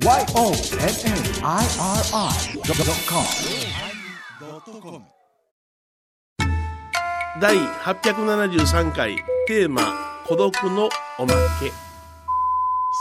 [0.00, 0.62] YONNIRI.com
[7.40, 9.16] 第873回
[9.48, 9.82] テーマ
[10.26, 10.88] 「孤独の
[11.18, 11.70] おまけ」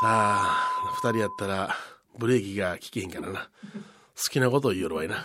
[0.01, 1.75] さあ二人やったら
[2.17, 3.49] ブレーキが効けへんからな。
[4.17, 5.23] 好きなことを言いよるわいな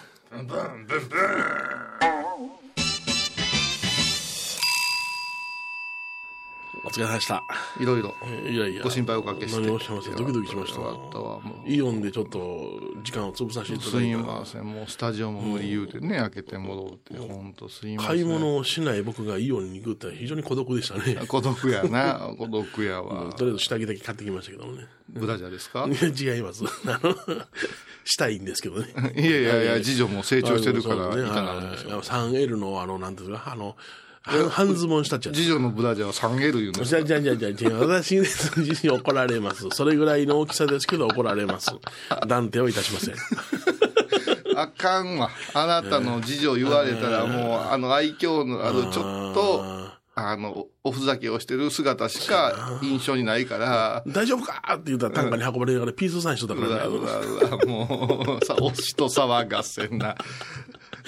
[6.84, 7.44] お疲れ様でした
[7.80, 8.14] いろいろ。
[8.48, 9.60] いやいやご心配おかけして。
[9.60, 11.40] 何をしましたドキドキしましたったわ。
[11.64, 12.40] イオンでちょっと
[13.04, 14.64] 時間を潰させていたすだいたいません。
[14.64, 18.10] もうスタジオも無理言うてね、開けて戻って、ほんとすいません。
[18.10, 22.34] 買い物をしない僕がイオンに行くって非常に孤独でしたね 孤独やな。
[22.36, 23.32] 孤独やわ。
[23.32, 25.86] とりあえず下着だけ買ってきましたけどもねブラジャーですか？
[25.88, 26.64] 違います。
[26.86, 27.14] あの、
[28.04, 28.88] したいんですけどね。
[29.16, 31.90] いやいやいや、次女も成長してるから、いかなるんですよ。
[31.90, 33.76] はい 3L のあの、なんですか、あの、
[34.22, 35.34] 半半ズボンしたっちゃう。
[35.34, 39.68] 次女のブラジャーは 3L 言うんですじゃじゃじゃじゃじゃ私自身怒られます。
[39.70, 41.70] それぐらいの大きさですけど怒られます。
[42.26, 43.14] 断定をいたしません。
[44.56, 45.30] あかんわ。
[45.54, 49.64] あなたの次女言われたら、もう、あの、愛嬌のある、ちょっと、
[50.14, 60.16] あの、おふざけをしてる姿しか印象にないから、大丈夫かって言ったら担架に運ばれながらピースサインしとったうからうわうわ、もう、さ、おしと騒がせんな。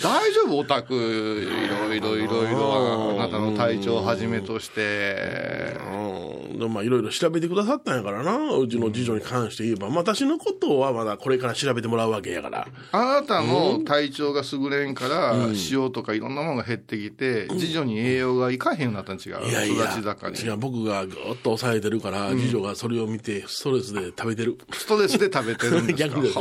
[0.03, 0.59] 大丈夫？
[0.59, 5.77] オタク、いろいろいろいろ、あなたの体調をはじめとして。
[5.93, 6.59] うん。
[6.59, 8.57] でもまあいろいろ調べてくださったんやからな。
[8.57, 9.89] うちの次女に関して言えば。
[9.89, 12.67] まあ私のことはまだこれから調べてもらうわけやから。
[12.93, 15.35] あなたの体調が優れんから、
[15.71, 19.49] 塩とかいろんなものが減ってきて、次女に栄養がいかへんようになったん違う？
[19.49, 20.49] いやいや、育ち盛り。
[20.51, 24.59] 違う、僕がぐーっと抑えてるから、次女がそれを見て、ストレスで食べてる。
[24.73, 26.09] ストレスで食べてるんですか？
[26.19, 26.33] 逆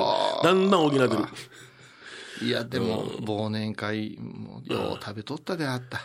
[0.43, 1.09] だんだん補ってる。
[2.41, 6.01] いや、でも、忘年会、もうよう食べとったであった。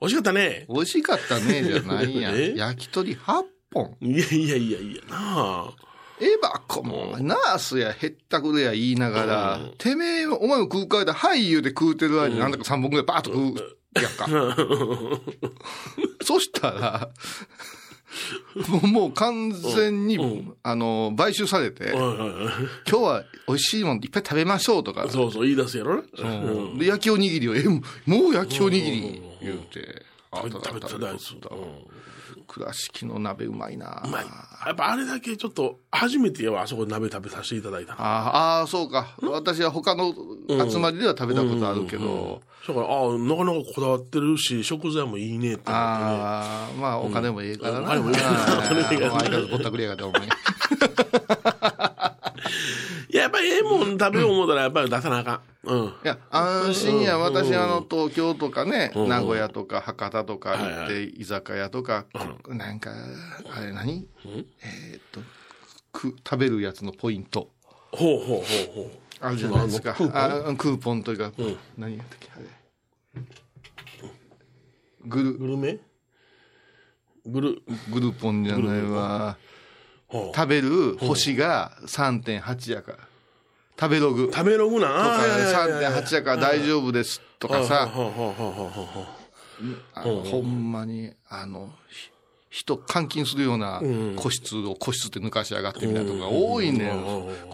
[0.00, 0.66] 美味しかったね。
[0.68, 2.34] 美味しかったね、じゃないや。
[2.68, 3.96] 焼き鳥8本。
[4.00, 5.74] いやいやいやいや、なあ。
[6.20, 13.76] エバコも、ナースやへったくれや言いながら、てめえ、お前も食うかいで、はい言うて食うてる間になんだか3本ぐらいバーッと食う。
[13.94, 14.26] やんか。
[16.22, 17.10] そしたら、
[18.82, 20.18] もう完全に、
[20.62, 22.28] あの、買収されて、はいはいはい。
[22.88, 26.02] 今日は美味しいもんいっぱい食べましょうとか、そうそう、言い出すやろな。
[26.18, 26.74] う。
[26.74, 26.78] ん。
[26.78, 27.82] で焼きおにぎりを、え、も
[28.30, 31.32] う焼きおにぎり言うて、あ食べ食べてたやつ。
[31.32, 31.40] うん
[32.50, 34.26] 倉敷の鍋うまいなうまい。
[34.66, 37.92] やっぱあれだけちょっと、初めてはあそこで鍋食べさせていただいた。
[37.92, 39.16] ああ、そうか。
[39.22, 40.12] 私は他の
[40.68, 45.62] 集まりでは食べたことあるけど、だから、ああ、なかなかこだわってるし、食材もいいねって。
[45.66, 47.82] ああ、まあお金もええからな。
[47.82, 50.28] お金もええからあーお金もええからもう相変わらずぼったくりやがって、お前。
[53.08, 55.68] いや、やっぱりええもん食べよう思ったら、やっぱり出さなあかん。
[55.68, 55.86] うん。
[55.86, 62.06] いや、安心や、私、あの、東京とかね、名古屋とか博多とか行って、居酒屋とか、
[62.48, 62.92] なんか、
[63.54, 64.06] あれ何？
[64.62, 65.20] えーっと、
[65.92, 67.50] く食べるやつのポイント。
[67.92, 68.38] ほうほうほう
[68.74, 68.90] ほう。
[69.20, 69.94] あるじゃないですか。
[69.94, 70.16] クーポン？
[70.16, 71.32] あクーポンというか、
[71.76, 72.46] 何やったっけ、あれ。
[75.04, 75.78] グル、グルメ？
[77.26, 77.62] グル、
[77.92, 79.36] グルポンじゃないわ。
[80.12, 82.98] 食べる星が3.8やから。
[83.78, 84.28] 食べログ。
[84.28, 84.88] と食べログな。
[84.88, 86.22] かあーいやいやいや3.8や。
[86.22, 88.10] から大丈夫ですとかさ、ほ
[90.40, 92.10] んまに、あの、ひ
[92.50, 93.80] 人監禁するような
[94.16, 96.90] 個室を個室って抜かしやがってみたいなとこが多いねん。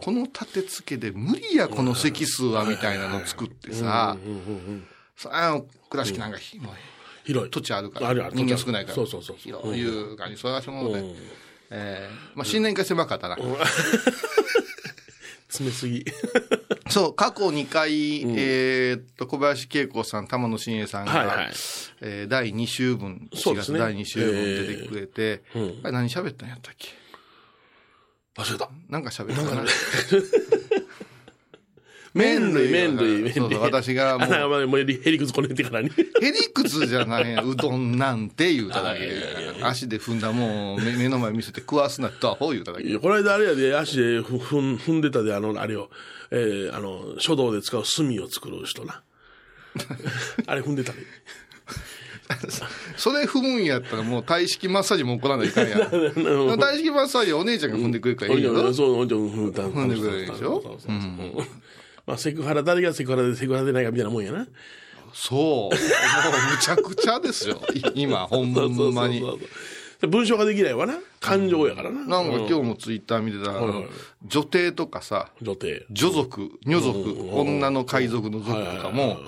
[0.00, 4.16] この立て付けで無理や、この席数はみたいなの作ってさ、
[5.16, 6.66] さあの倉敷なんか広
[7.46, 7.50] い。
[7.50, 11.04] 土地あるから、人間少ないから、そうそうそう広いいう感じ、それはしもない。
[11.70, 13.36] えーまあ、新年会狭かったな。
[15.48, 16.04] 詰めすぎ。
[16.90, 21.50] そう、過去2回、えーっと、小林恵子さん、玉野真栄さんが、はいはい
[22.02, 25.42] えー第2週分、4そうですね月第2週分出てくれて、
[25.82, 26.88] あれ何喋ったんやったっけ？
[28.36, 28.68] 忘れた。
[28.88, 29.64] なんか喋ったな。
[32.16, 33.32] 麺類、麺類、麺類。
[33.34, 35.88] そうそう私がもうあなんかもうへりくつこねてからに。
[35.88, 35.92] へ
[36.32, 39.16] りくつじゃないや、うどんなんて言うただけで。
[39.62, 42.92] 足で踏んだもん、目目の前見せて食わすなとはほう言うただけい。
[42.92, 45.90] や、この間あれやで、足でふ踏ん踏んでたで、あの、あれを、
[46.30, 49.02] えー、あの、書道で使う墨を作る人な。
[50.46, 50.98] あれ踏んでたで。
[52.96, 55.80] それ踏むんやったらもう体式マッサージも起こらないかんやん。
[56.58, 58.74] 体式マッサージはお姉ちゃんが踏んでくれるからいいよ。
[58.74, 60.56] そう、おんちゃん踏んでくれるでしょ？
[60.58, 61.42] う
[62.06, 64.46] まあ、セクハラ、誰がセクハラでセクハラでないかみたいなもんやな。
[65.12, 65.50] そう。
[65.52, 67.60] もうむちゃくちゃですよ。
[67.74, 68.52] い今、ほん
[68.94, 69.22] まに。
[70.08, 70.98] 文章ができないわな。
[71.20, 72.04] 感情やからな。
[72.04, 73.60] なんか今日もツイッター見てたら、
[74.26, 75.86] 女帝とかさ、女帝。
[75.90, 79.18] 女族、女族、女の海賊の族とかも、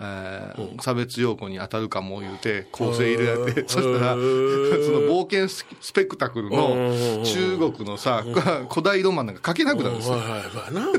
[0.00, 8.24] えー差別用語に当たるかも言うて、構成入れられて、そしたら、そーの冒険ススペクタクルの中国のさ、
[8.70, 10.18] 古代ロマンなんか書けなくなるんですよ。
[10.18, 10.88] はいはいはいな。
[10.88, 10.96] うん、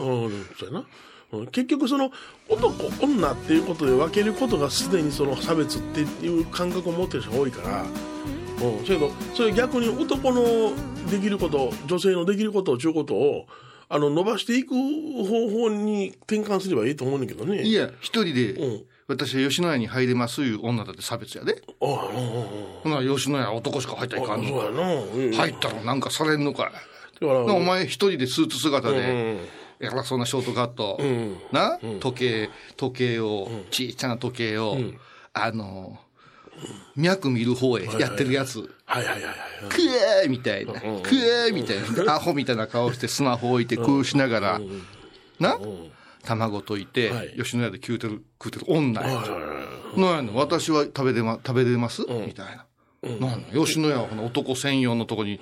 [0.57, 0.85] そうやな。
[1.31, 1.47] うん。
[1.47, 2.11] 結局その
[2.49, 10.73] 男女っていうことで分けることがすでにその差別っていう感覚を持ってる人が多いから、うん、それとそれ逆に男の
[11.09, 13.45] できること女性のできることをちゅうことを
[13.91, 17.63] あの伸ばしていく方法に転換すればいいと思うんだけどね。
[17.63, 18.83] いや、一人で、うん。
[19.07, 21.63] 私は吉野家に入れますいう女だって差別やで。
[21.81, 24.59] ああ、ほな、吉野家男しか入ったらいかんの。
[24.59, 25.37] か。
[25.37, 26.71] 入ったらなんかされんのかい。
[27.19, 29.37] だからなお前一人でスーツ姿うんで、
[29.79, 31.37] 偉そうなショートカット、ん。
[31.51, 34.77] な、時計、時計を、ちっちゃな時計を、
[35.33, 35.97] あの、
[36.95, 39.35] 脈見る方へやってるやつ、はいはいはいはい。
[39.69, 44.61] クエーみたいな、クエーみたいな、アホみたいな顔してスマホ置いて空しながら、
[45.39, 45.57] な、
[46.25, 49.07] 卵溶いてはい、吉野家で食うてる、食うてる女や。
[49.07, 52.01] はいはいはいなんやの私は食べれま、食べれます？
[52.01, 52.65] みたいな。
[53.01, 55.39] なんや吉野家はこの男専用のとこに、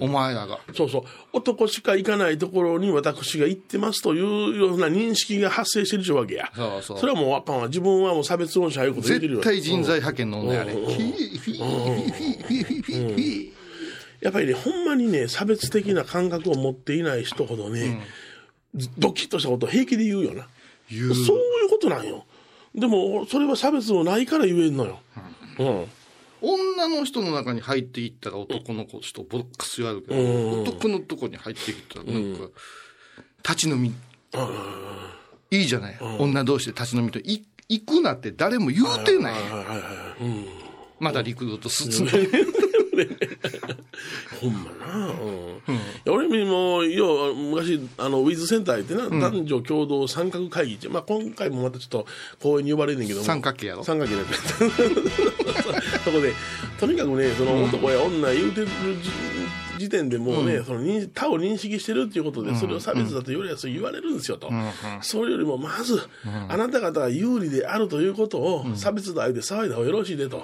[0.00, 0.60] お前らが。
[0.74, 1.02] そうそう。
[1.32, 6.50] 男しか行かないところに私が行ってますというような認識が発生してるっちゅうわけや。
[6.54, 7.68] そうそうそれはもうあかんわ。
[7.68, 9.40] 自分はもう差別論者いうこと言ってるよ。
[9.40, 10.72] 絶対人材派遣の女やね。
[10.72, 13.52] フィーフィーフィーフィーフィーフィーフィー
[14.20, 18.02] やっぱりね、ほんまにね、差別的な感覚を持っていない人ほどね、
[18.98, 20.46] ドキッとしたことを平気で言うよな。
[20.90, 22.26] 言うそういうことなんよ。
[22.74, 24.98] でも、それは差別もないから言えんのよ。
[25.58, 25.86] うん。
[26.40, 32.48] 女の人の中に入っていったら男の子人ボックス言われるけど、男のとこに入ってきたらなんか、
[33.48, 33.94] 立ち飲み、
[35.50, 35.98] いいじゃない？
[36.18, 39.34] 女同士で立ち飲みと、い行くなって誰も言うてない。
[41.00, 42.28] まだ陸路と進んで。
[44.40, 46.12] ほんまな、うん。
[46.12, 52.06] 俺も要は昔あのウィズセンター行ってな、男女共同参画会議って、まあ、今回もまたちょっと
[52.42, 53.26] 公園に呼ばれんねんけども。
[53.26, 53.84] 三角形やろ。
[53.84, 54.26] 三角形だっ
[56.08, 56.32] たそこで
[56.80, 58.66] とにかくねその男や女言うてる
[59.02, 59.10] じ
[59.78, 64.50] 時点でもうね、その認他を認識してるっていうことで、それを差別だとよりやす言われるんですよと、
[65.02, 66.02] それよりもまず、
[66.48, 70.42] あなた方が有利であるということを差別だで騒いだ方がよろしいでと、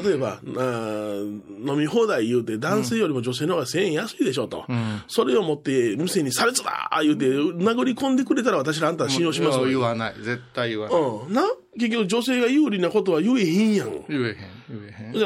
[0.00, 4.64] 例えば飲み放題言うて男性よりも女性の方が1000円安いでしょと、
[5.08, 9.64] それを持って店に差別だ言うて殴り込んでくれたら私らあんたは信用しますよ。
[9.64, 10.14] 言わない。
[10.22, 11.00] 絶対言わない。
[11.00, 11.42] うん、な？
[11.76, 14.04] 結局女性が有利なことは言えへんやん。
[14.08, 14.36] 言えへん。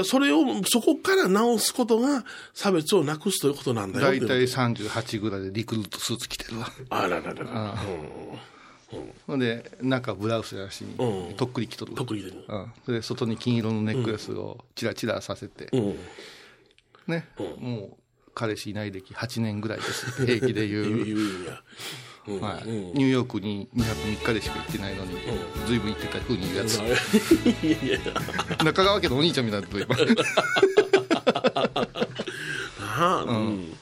[0.04, 2.24] それをそこから直すことが
[2.54, 6.68] 差別をなくすということなんだよ大体38ぐらいでリクルートスーツ着てるわ。
[6.90, 7.76] あらららら、
[9.26, 11.94] ほんで、中ブラウスやしうん、とっくり着とる。
[11.94, 12.72] とっくりでるうん。
[12.84, 15.98] それで、外に金色のネックレスをチラチラさせて、うん、
[17.06, 17.26] ね。
[17.58, 17.96] もう、
[18.34, 20.26] 彼氏いない歴8年ぐらいです。
[20.26, 20.84] 平気で言う。
[20.92, 21.62] 言う言うんや。
[22.28, 25.16] うんはい、ニューヨークに2泊3日でしか行ってないのに、
[25.66, 26.78] ずいぶん行ってたふうに言うやつ。
[28.64, 29.96] 中川家のお兄ちゃんみたいなと今。
[32.78, 33.72] はあ、うん。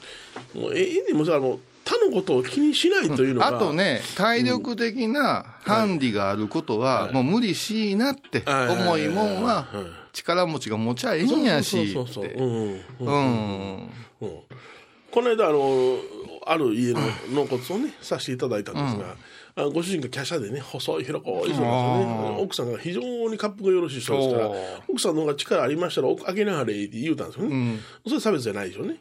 [0.55, 3.47] もうええねんもうさ、あの、他のことを気にしないというのが。
[3.47, 9.67] あとね、体力的なハンディがあることは、もう無理しいなって、はいもんは、
[10.13, 12.43] 力持ちが持ちゃええんやし、そうそうそうそう。
[12.43, 12.81] うん。
[13.01, 13.89] うん。
[15.11, 15.99] この間、あの、
[16.45, 16.99] ある家の
[17.33, 19.15] 納骨をね、させていただいたんですが、
[19.55, 22.37] あご主人が華奢でね、細い広こい人ですよね。
[22.39, 24.51] 奥さんが非常に滑腹がよろしい人ですから
[24.87, 27.79] 奥さんの方が力ありましたら、奥開けなはれって言うたんですよね。
[28.07, 28.97] それ差別じゃないでしょうね。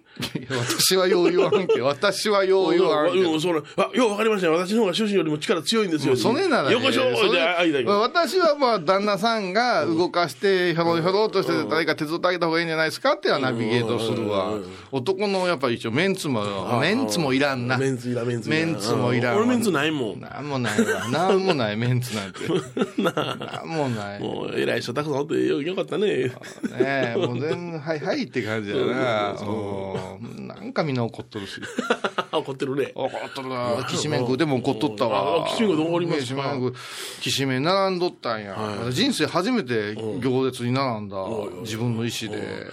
[0.50, 3.40] 私はよう言わんけど、 私はよう言わんけ。
[3.40, 4.54] そのあようわかりましたよ。
[4.54, 6.16] 私の方が主人よりも力強いんですよ。
[6.16, 14.52] それならね、よこしょそれで私はまあ、旦那さんが動かして、ひょろひょろっとして、誰か手伝ってあげた方がいいんじゃないですかっていうのはナビゲートするわ。
[14.90, 17.78] 男のやっぱり一応メンツも、メンツもいらんな。
[17.78, 19.40] メンツいらんメンツいらんメンツもいらんわ。
[19.40, 21.08] 俺メンツないもんなんもないわ。
[21.12, 22.40] なんもない、メンツなんて。
[22.98, 24.20] なんもない。
[24.20, 26.06] もう偉い人たくさんおってよよかったね。
[26.06, 26.32] ね
[26.80, 29.32] え、もう全然、はいはいって感じやな。
[29.32, 31.60] うんなんかみんな怒っとるし。
[32.32, 32.92] 怒ってるね。
[32.94, 33.84] 怒っとるな。
[33.88, 35.44] きしめん食うでも怒っとったわ。
[35.44, 36.74] あきしめん食うどうおりましめん食う
[37.20, 38.56] きしめん並んどったんや。
[38.90, 41.16] 人生初めて行列に並んだ。
[41.62, 42.66] 自分の意思で。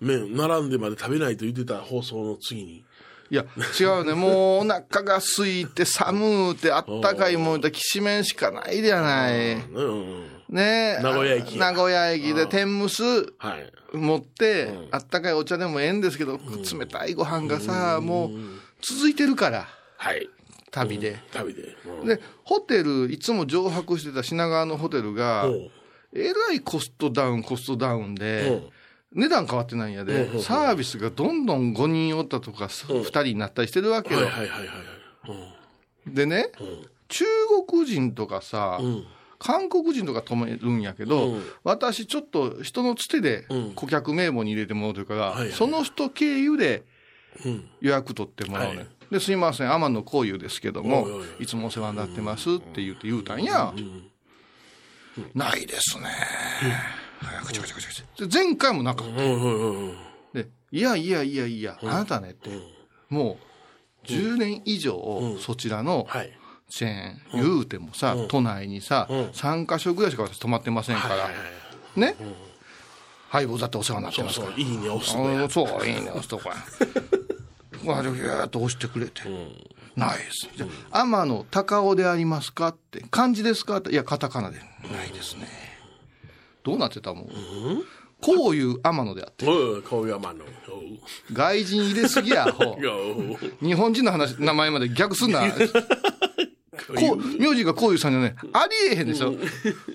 [0.00, 2.84] 麺、並んでまで食べないと言ってた放送の次に。
[3.32, 3.46] いや、
[3.80, 4.12] 違うね。
[4.12, 9.54] もうお腹が空いて寒うてあったかいもんできしめんしかないではない。
[9.54, 10.26] うん。
[10.50, 11.02] ねえ。
[11.02, 13.02] 名古屋駅名古屋駅で天むす
[13.38, 13.96] はい。
[13.96, 16.38] 持って、あったかいお茶でもええんですけど、
[16.78, 18.30] 冷たいご飯がさ、もう
[18.82, 20.28] 続いてるから、はい。
[20.70, 21.18] 旅で。
[21.32, 21.74] 旅で。
[22.00, 25.70] うんで、ホテル、いつも上泊してた品川のホテルが、うん
[26.14, 28.70] えらいコストダウン、コストダウンで、
[29.14, 34.20] 値段変わってないんやで、うんサービスがどんどん5人おったとか、2人になったりしてるわけよ。
[34.20, 34.74] はいはいはいはいは
[36.06, 36.14] い。
[36.14, 36.50] でね、
[37.08, 37.24] 中
[37.68, 39.04] 国人とかさ、ん。
[39.38, 41.42] 韓国人とか止めるんやけど、うん。
[41.64, 43.72] 私ちょっと人のつてでうん。
[43.74, 45.52] 顧客名簿に入れてもらうというから、はいはい。
[45.52, 46.84] その人経由で
[47.44, 47.68] うん。
[47.80, 48.86] 予約取ってもらうね、はい。
[49.10, 51.08] で、すいません、天野幸雄ですけども
[51.40, 53.74] いつもお世話になってますって言って言うたんや。
[55.34, 56.06] ないですね。
[57.22, 59.14] はいカチャカチャカチャカチャで前回もなかった。
[60.38, 62.50] で、いやいやいやいや、あなたねって、
[63.08, 63.38] も
[64.04, 66.32] う10年以上そちらのはい。
[66.68, 71.38] チェーン、言うてもさ、都内にさ、うん3カ所ぐらいしか私泊まってませんから、はいはいは
[71.96, 72.00] い。
[72.00, 72.16] ね。
[73.28, 74.52] ハイボーだってお世話になってますから。
[74.52, 75.50] そういいね、押すあのやの。
[75.50, 76.54] そう、いいね、押すとこや。
[77.92, 79.22] わあ、ギューッと押してくれて。
[79.96, 80.48] ないです。
[80.56, 83.04] じゃあ天野高尾でありますかって。
[83.10, 83.90] 漢字ですかって。
[83.90, 84.58] いや、カタカナで。
[84.58, 85.71] ないですね。
[86.62, 87.28] どうなってたもん。
[88.20, 89.44] こういう天野であって。
[89.46, 89.52] こ
[90.02, 90.44] ういう山の。
[91.32, 92.82] 外人入れすぎや、アホい。
[92.84, 92.92] や、
[93.60, 95.42] 日本人の話、名前まで逆すんな。
[96.96, 98.34] こう、名字がこういうさんじゃない。
[98.52, 99.34] ありえへんでしょ。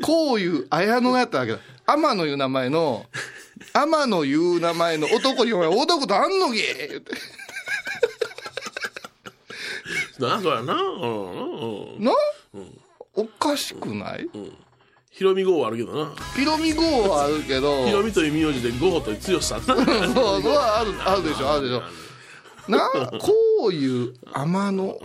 [0.02, 1.60] こういう綾野やったわけだ。
[1.86, 3.06] 天野いう名前の、
[3.74, 7.12] 天野いう名前の男にお前、会うたことあんのげ言って
[10.20, 10.74] な、そうやな。
[10.74, 12.04] うんうん。
[12.04, 12.12] な、
[13.16, 14.30] おかしくない？
[15.18, 16.12] ひろみ号はあるけどな。
[16.36, 19.60] ピロミ号はあるけど、ひろみという名字で号という強さ。
[19.66, 19.88] そう、そう
[20.54, 21.82] ある、あるでしょ、あるでしょ。
[22.68, 23.34] な、こ
[23.70, 24.96] ういう天野、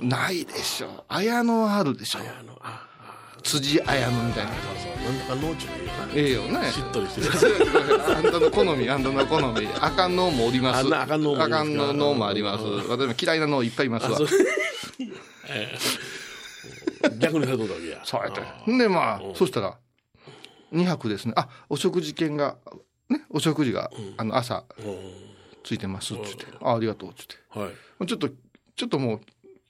[0.00, 1.04] ないでしょ。
[1.08, 2.20] 綾野はあるでしょ。
[3.42, 4.52] 辻綾野みたいな。
[4.52, 4.56] そ
[4.88, 6.52] う、なんだか農地がいいよな。
[6.54, 6.70] ええよね。
[6.70, 7.26] しっとりしてる。
[8.06, 9.68] あんたの好み、あんたの好み。
[9.80, 10.94] あかんのもおります。
[10.94, 12.64] あかんのもあかんののもあります。
[12.88, 14.20] 私も嫌いなのいっぱいいますわ
[17.18, 18.00] 逆にされとったわけや。
[18.04, 18.32] そうやっ
[18.64, 18.70] て。
[18.70, 19.78] んで、まあ、そしたら、
[20.72, 21.34] 2泊ですね。
[21.36, 22.56] あ、お食事券が、
[23.08, 25.30] ね、お食事が、あの、朝、うん
[25.62, 26.46] ついてますって言って。
[26.62, 27.68] あ、ありがとうってはい。
[27.68, 28.06] 言って。
[28.06, 28.28] ちょっと、
[28.76, 29.20] ちょっとも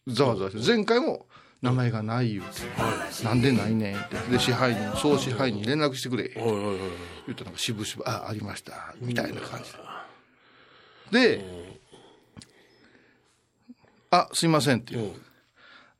[0.06, 1.26] う、ざわざわして、前回も、
[1.62, 3.24] 名前がない言うて。
[3.24, 4.16] なんでないねんって。
[4.30, 6.32] で、支配人、総支配人に連絡してくれ。
[6.36, 6.78] おいおいおい
[7.26, 9.72] 言ったらなんか渋々、あ、ありました、みたいな感じ
[11.12, 11.38] で。
[11.38, 11.44] で、
[14.10, 15.12] あ、すいませんって言う。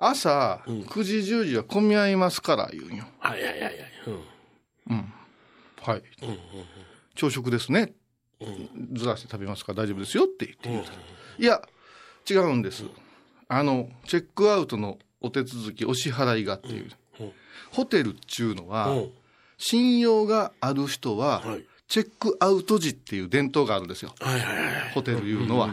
[0.00, 3.06] うん朝、9時、10時は混み合いますから、言うんよ。
[3.18, 3.74] はいはいはいはい。
[4.90, 5.12] うん
[5.82, 6.02] はい。
[7.14, 7.92] 朝食ですね。
[8.92, 10.96] ずらして食べますから大丈夫ですよって言って言うたら
[11.38, 11.60] いや、
[12.28, 12.84] 違うんです。
[13.48, 16.84] あの、チェックアウトのお手続き、お支払いがっていう。
[16.84, 16.90] うん
[17.72, 19.10] ホテルっちゅうのは、うん
[19.62, 24.14] 信用がある人は、はいチェックアウト時っていう伝統があるんですよ。
[24.20, 24.90] はいはいはい。
[24.94, 25.70] ホテルいうのは。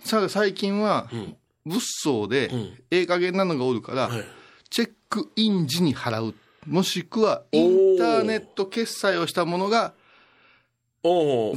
[0.00, 1.36] さあ最近は、ん
[1.68, 2.50] 物騒で、ん。
[2.90, 4.24] ええ加減なのがおるから、はい。
[4.70, 6.34] チェックイン時に払う。
[6.66, 9.94] もしくは、インターネット決済をしたものが。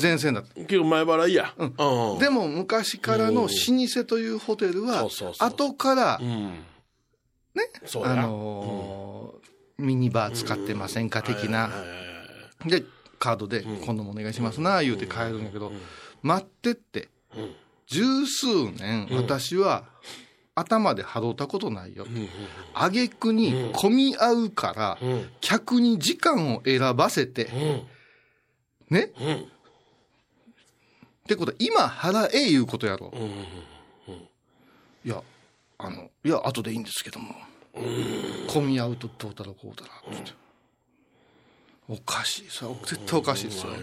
[0.01, 0.53] 前線だった。
[0.53, 1.53] 結構前払いや。
[2.19, 5.07] でも昔からの老舗というホテルは
[5.39, 6.51] 後からう、ん。
[7.55, 7.69] ね。
[8.03, 9.51] あのー
[9.81, 11.71] ミニバー使ってませんか的な。
[12.65, 12.83] で、
[13.17, 15.71] カードで、今度もお願いしますな、言うて帰るんやけど、
[16.21, 17.55] 待ってって、うん
[17.91, 19.83] 十数年、私は、
[20.55, 22.05] 頭で払うたことないよ。
[22.73, 27.45] 挙句に混み合うから、うん客に時間を選ばせて、
[28.89, 28.95] うん。
[28.95, 29.11] ね？
[29.19, 29.35] うん。
[29.35, 29.43] っ
[31.27, 33.11] てことは、今払えいうことやろ。
[33.13, 33.29] うん。
[35.03, 35.21] いや、
[35.77, 37.35] あの、いや、後でいいんですけども。
[38.47, 40.31] 混み合うとどうたらこうたら、って
[41.87, 42.45] おかしい。
[42.49, 43.73] それは絶対おかしいですよ。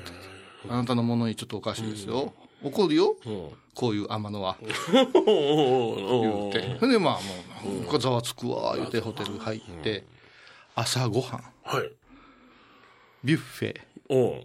[0.69, 2.33] あなたのものにちょっとおかしいですよ。
[2.63, 3.17] 怒るよ。
[3.25, 3.51] うん。
[3.75, 4.57] こういう天野は。
[4.63, 6.77] 言うて。
[6.81, 7.21] それでまあ
[7.65, 10.05] もう、なんかざわつくわ、言うてホテル入って、
[10.75, 11.93] 朝ごはん、はい。
[13.23, 14.45] ビュッフェ、お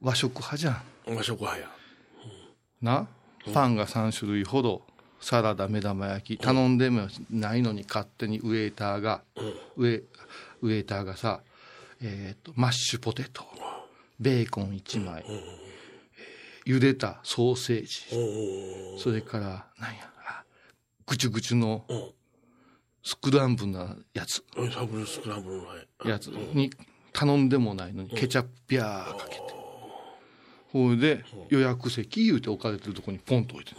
[0.00, 0.82] 和食派じゃん。
[1.06, 1.16] お。
[1.16, 1.68] 和食派や。
[2.80, 3.08] な、
[3.52, 4.82] パンが3種類ほど、
[5.20, 9.22] サラダ、目玉焼き、頼んでもないのに勝手にウェーターが、
[9.76, 10.04] ウェ
[10.60, 11.40] ウェーターがさ、
[12.00, 13.44] えっ、と、マッシュポテト、
[14.20, 15.73] ベーコン1枚、えー
[16.66, 19.00] 茹でたソーセージ。
[19.02, 20.44] それから、なんや、あ
[21.06, 22.10] ぐちゅぐちゅのうん。
[23.02, 24.42] スクランブルなやつ、
[24.72, 25.74] サブルスクランブルのは
[26.06, 26.08] い。
[26.08, 26.70] やつに
[27.12, 29.42] 頼んでもないのにケチャップピャーかけて。
[30.72, 33.76] ほいで、予約席言うて置かれてるとこにポンと置いてる。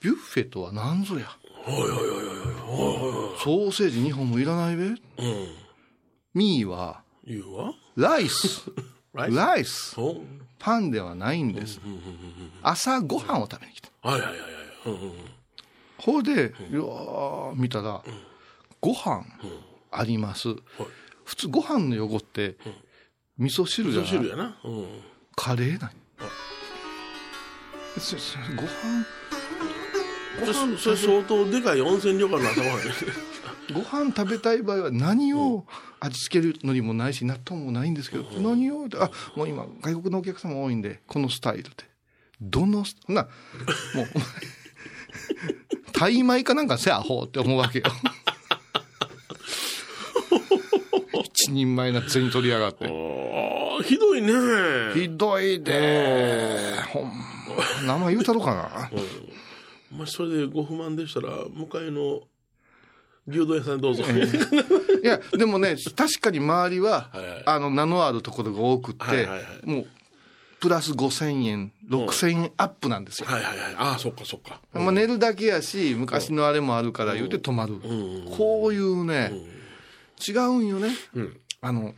[0.00, 1.28] ビュッフェとは何ぞや。
[1.66, 4.84] ソーセージ2本もいらないべ。
[4.84, 4.96] うん。
[6.32, 7.02] ミーは、
[7.94, 8.62] ライス。
[9.14, 9.96] ライス。
[10.58, 11.80] パンではないんです。
[12.62, 13.90] 朝ごはんを食べに来た。
[14.02, 14.48] はいはいはいはい。
[15.98, 18.02] ほいで、いやー見たら、
[18.80, 19.24] ご飯
[19.90, 20.54] あります。
[21.24, 22.56] 普通ご飯の横って、
[23.36, 24.08] 味噌汁じゃな。
[24.08, 24.56] い味噌汁やな。
[24.64, 24.86] うん。
[25.36, 25.90] カレーなん
[27.90, 29.04] ご飯
[30.40, 30.78] ご飯？
[30.78, 32.92] それ相当でかい温泉旅館の朝ごはんやね
[33.72, 35.64] ご飯食べたい場合は何を
[36.00, 41.70] 味付けるのりもないし納豆もないんですけど、何をあもう今外国のお客様多いんでこのスタイルで。
[42.40, 43.30] どのスなもう
[43.94, 44.26] お前
[45.92, 47.84] タイ米かなんかせアホって思うわけよ。
[51.24, 52.84] 一人前な銭取りやがって。
[52.84, 52.88] あ
[53.80, 54.32] あひどいね。
[54.94, 56.76] ひどいで。
[56.92, 57.12] ほんま。
[57.84, 58.90] 名前言うたろかな。
[59.92, 62.22] お前それでご不満でしたら向かいの
[63.28, 64.02] 牛丼屋さんにどうぞ。
[65.02, 67.42] いやでもね確かに周りは、はいはい。
[67.46, 69.42] あの名のあるところが多くって、はいはいはい。
[69.64, 69.86] もう
[70.60, 73.74] プラス5000円6000円アップなんですよ、はいはいはい。
[73.76, 74.60] ああそっかそっか。
[74.72, 77.74] まあ、寝るだけやし昔のあれもあるから言うて泊まる、
[78.36, 79.32] こういうね、
[80.26, 80.88] 違うんよね、
[81.20, 81.36] ん。
[81.60, 81.94] あの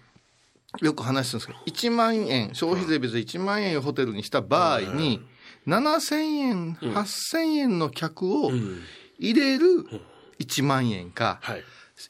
[0.82, 5.20] よく話してるんですけど1万円消費税別で1万円をホテルにした場合に
[5.66, 8.52] 7000円8000円の客を
[9.18, 9.84] 入れる
[10.40, 11.38] 1万円か。
[11.42, 11.64] はい。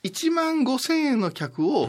[0.05, 1.89] 1万5000円の客を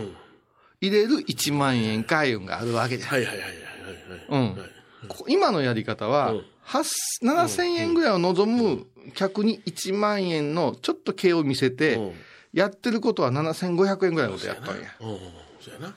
[0.82, 3.10] 入れる1万円かいうのがあるわけじゃん。
[3.10, 4.56] はいはいはいはいはい
[5.04, 5.08] うん。
[5.08, 6.34] こ今のやり方は、
[6.66, 6.84] 8
[7.24, 12.14] 7000円ぐらいを望む客に1万円のちょっと毛を見せて、うん。
[12.54, 14.96] やってることは7500円ぐらいのことやったんや。
[15.00, 15.08] うん。
[15.62, 15.96] そうやな。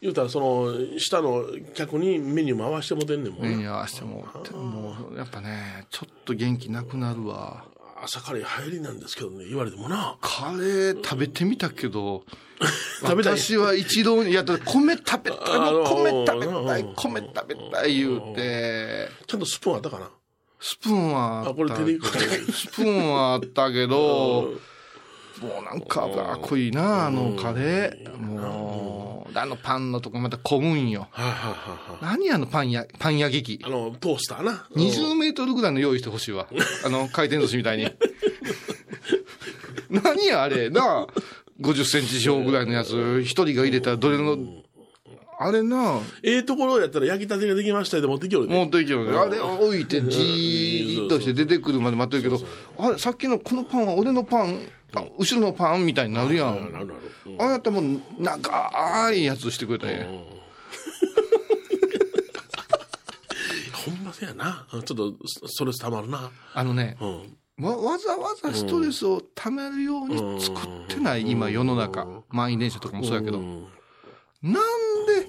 [0.00, 3.48] 言うたらその下の客にメニュー回してもてんねんもんな。
[3.48, 7.64] 目に合わせてももうやっぱね、ちょっと元気なくなるわ。
[8.04, 10.16] 朝カレー入りなんですけどね言われてもな。
[10.20, 12.24] カレー食べてみたけど、
[13.00, 13.38] 食べたい。
[13.38, 15.40] 私は一度に、いや、だって米食べたい、
[15.84, 20.10] 米食べたいうん、米食べたい言うて、ちゃんとスプーンあったかな？
[20.60, 24.54] スプーンはあったあこれ手でいくスプーンはあったけど、
[25.40, 28.18] もうなんか脂っこいな、あのカレー。
[28.18, 31.08] もう、あのパンのとこまた混むんよ。
[32.00, 33.64] 何あのパンや、パン焼き器？
[33.64, 33.68] あ。
[33.68, 34.66] のトースターな。
[34.76, 36.46] 20メートルぐらいの用意してほしいわ。
[36.84, 37.90] あの、回転寿司みたいに。
[39.90, 41.06] 何やあれな
[41.60, 44.36] 50センチ四方ぐらいのやつ、一人が入れたらどれの、
[45.38, 46.00] あれな。
[46.22, 49.04] ええところやったら焼きたてができましたよ持ってきよるね持っていけよ。
[49.04, 49.16] ね。
[49.16, 52.44] あれ置いてじーっとして出てくるまで待ってるけど、
[52.78, 54.60] あれ、さっきのこのパンは俺のパン、
[55.00, 56.72] あ後ろのパンみたいになるやん。
[56.72, 57.84] なるなるうんあなたもう
[58.18, 59.90] 長いやつしてくれたん。
[59.90, 60.06] や。
[63.72, 64.66] ほんませやな。
[64.72, 66.30] うんちょっとスストレスたまるな。
[66.54, 67.36] あのね、うん。
[67.64, 72.06] わわざわざストレスをためるように作ってない、今世の中。
[72.30, 73.38] 満員電車とかもそうやけど。
[73.38, 73.66] うん。
[74.42, 74.54] なん
[75.06, 75.28] で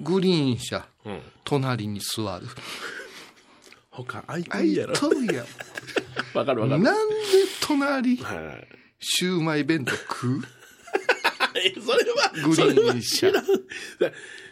[0.00, 1.20] グリーン車、うん。
[1.44, 2.46] 隣に座る？
[3.90, 4.94] 他空いてあいるやろ。
[4.94, 5.46] とるやん。
[6.36, 6.82] わかるわかる。
[6.82, 7.14] なんで
[7.60, 10.42] 隣、はいシューマイ弁当食う？
[11.54, 13.30] えそれはグリーン車。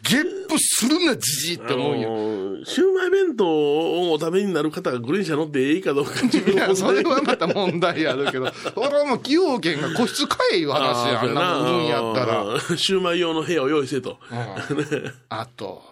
[0.03, 2.57] ゲップするな、じじいって思うよ。
[2.59, 2.65] よ。
[2.65, 12.45] シューマイ弁当をお食べになる方がグリーン車乗っていいかどうか自分いや、のそれはまた問題あるけど、 俺はもう崎陽軒が個室買えいう話や、あんなもんやったら。
[12.45, 12.61] ら。
[12.77, 14.19] シューマイ用の部屋を用意せと。
[14.31, 15.83] うんあと、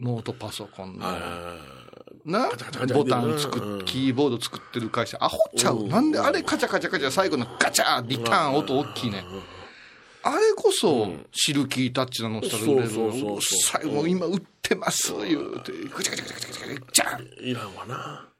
[0.00, 1.56] ノートパソコンの、あ
[2.24, 2.50] な
[2.94, 5.84] ボタン作うんっ、キーボード作ってる会社、アホちゃう。
[5.84, 9.24] なんであれカチャカチャカチャ最後のガチャーリターン音大きいね。
[10.24, 12.88] あれこそ、シルキータッチなのしたら売れる。
[12.88, 18.31] そうそうそうそううっさい、もう今売ってます、言うて、ガチャガチャガチャガチャガチャ、いらんわな。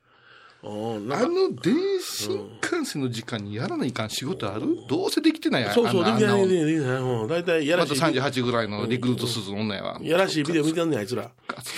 [0.65, 4.63] あの電新幹線の時間にやらないかん仕事ある？
[4.89, 5.75] どうせできてないやん。
[5.75, 6.97] そうそう、できない、できない、できない。
[6.99, 8.13] うん大体、やらましたい。
[8.15, 9.99] 38ぐらいのリクルートスーツの女やわ。
[10.01, 11.33] やらしいビデオ見てんねん、あいつら。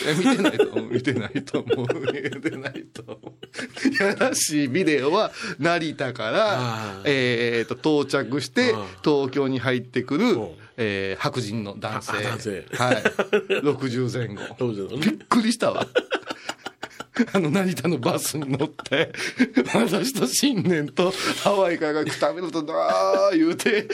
[0.06, 0.90] え見てないと思う。
[0.92, 1.86] 見てないと思う。
[2.34, 3.16] 見てないと思
[4.00, 4.02] う。
[4.04, 12.12] やらしいビデオは成田からあ、えっと、到着してあ、東京に入ってくるうん、えー白人の男性。
[12.12, 12.96] あ男性はい。
[13.64, 14.96] 60前後。
[14.98, 15.86] びっくりしたわ。
[17.32, 19.12] あの、成田のバスに乗って、
[19.72, 23.86] 私と新年とハワイから食べるとなー言うて、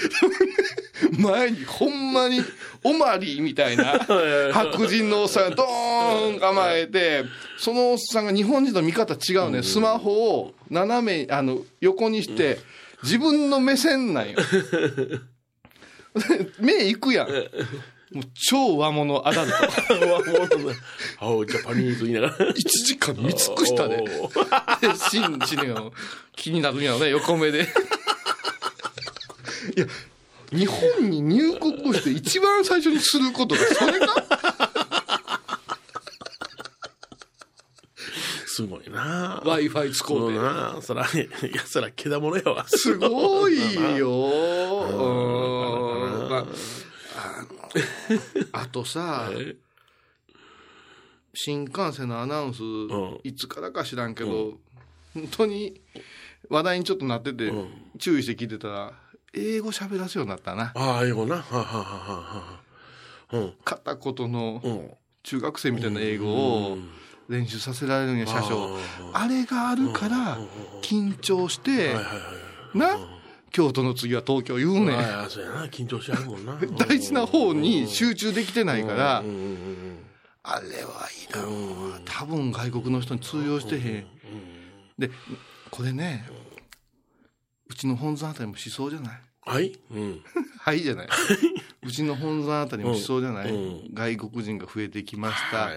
[1.19, 2.41] 前にほんまに
[2.83, 3.99] オマリーみたいな
[4.53, 7.25] 白人のおっさんがドーン構えて、
[7.59, 9.63] そのおっさんが日本人と見方違うね。
[9.63, 12.59] スマホを斜め、あの、横にして、
[13.03, 14.39] 自分の目線なんよ。
[16.59, 17.29] 目いくやん。
[18.13, 19.57] もう超和物アダルト。
[21.21, 22.37] あおジャパニーズ言いながら。
[22.53, 23.99] 1時間見尽くしたで。
[23.99, 24.05] で、
[25.11, 25.57] シン、シ
[26.35, 27.69] 気になるんやろね、横目で。
[29.77, 29.87] いや、
[30.53, 34.09] 日本に入国して一番最初にすることが、それが、
[38.47, 40.39] すごいな Wi-Fi 使そううて。
[40.39, 42.67] なそら、いや、そら、けだものやわ。
[42.69, 44.11] すごいよ。
[44.81, 46.45] うんまあ
[48.53, 49.31] あとさ、
[51.35, 54.59] 新幹線のアナウンス、んいつからか知らんけど、
[55.15, 55.81] 本当に
[56.49, 57.53] 話題にちょっとなってて、
[57.99, 58.93] 注意して聞いてたら、
[59.33, 60.73] 英語喋らすようになったな。
[60.75, 61.37] ああ、英語な。
[61.37, 61.85] はははは
[62.23, 62.61] は。
[63.33, 63.55] うん。
[63.65, 64.91] 片言のうん。
[65.23, 66.79] 中学生みたいな英語を
[67.29, 68.79] 練習させられるんや、車掌。
[69.13, 70.39] あれがあるから、
[70.83, 71.95] 緊張して。
[72.75, 72.97] な、
[73.51, 74.99] 京都の次は東京言うねん。
[74.99, 75.67] ああ、そうやな。
[75.67, 76.59] 緊張しもんな。
[76.79, 79.23] 大事な方に集中できてないから
[80.43, 82.01] あれはいいだろうな。
[82.05, 84.07] 多分外国の人に通用してへん。
[84.99, 85.11] で、
[85.71, 86.27] これね、
[87.69, 89.21] うちの本山あたりもしそうじゃない？
[89.43, 89.79] はい？
[89.91, 90.21] うん。
[90.61, 91.09] はいじゃない。
[91.83, 95.69] うちの本山あたりもしそうじゃない、うん外国人が増えてきました。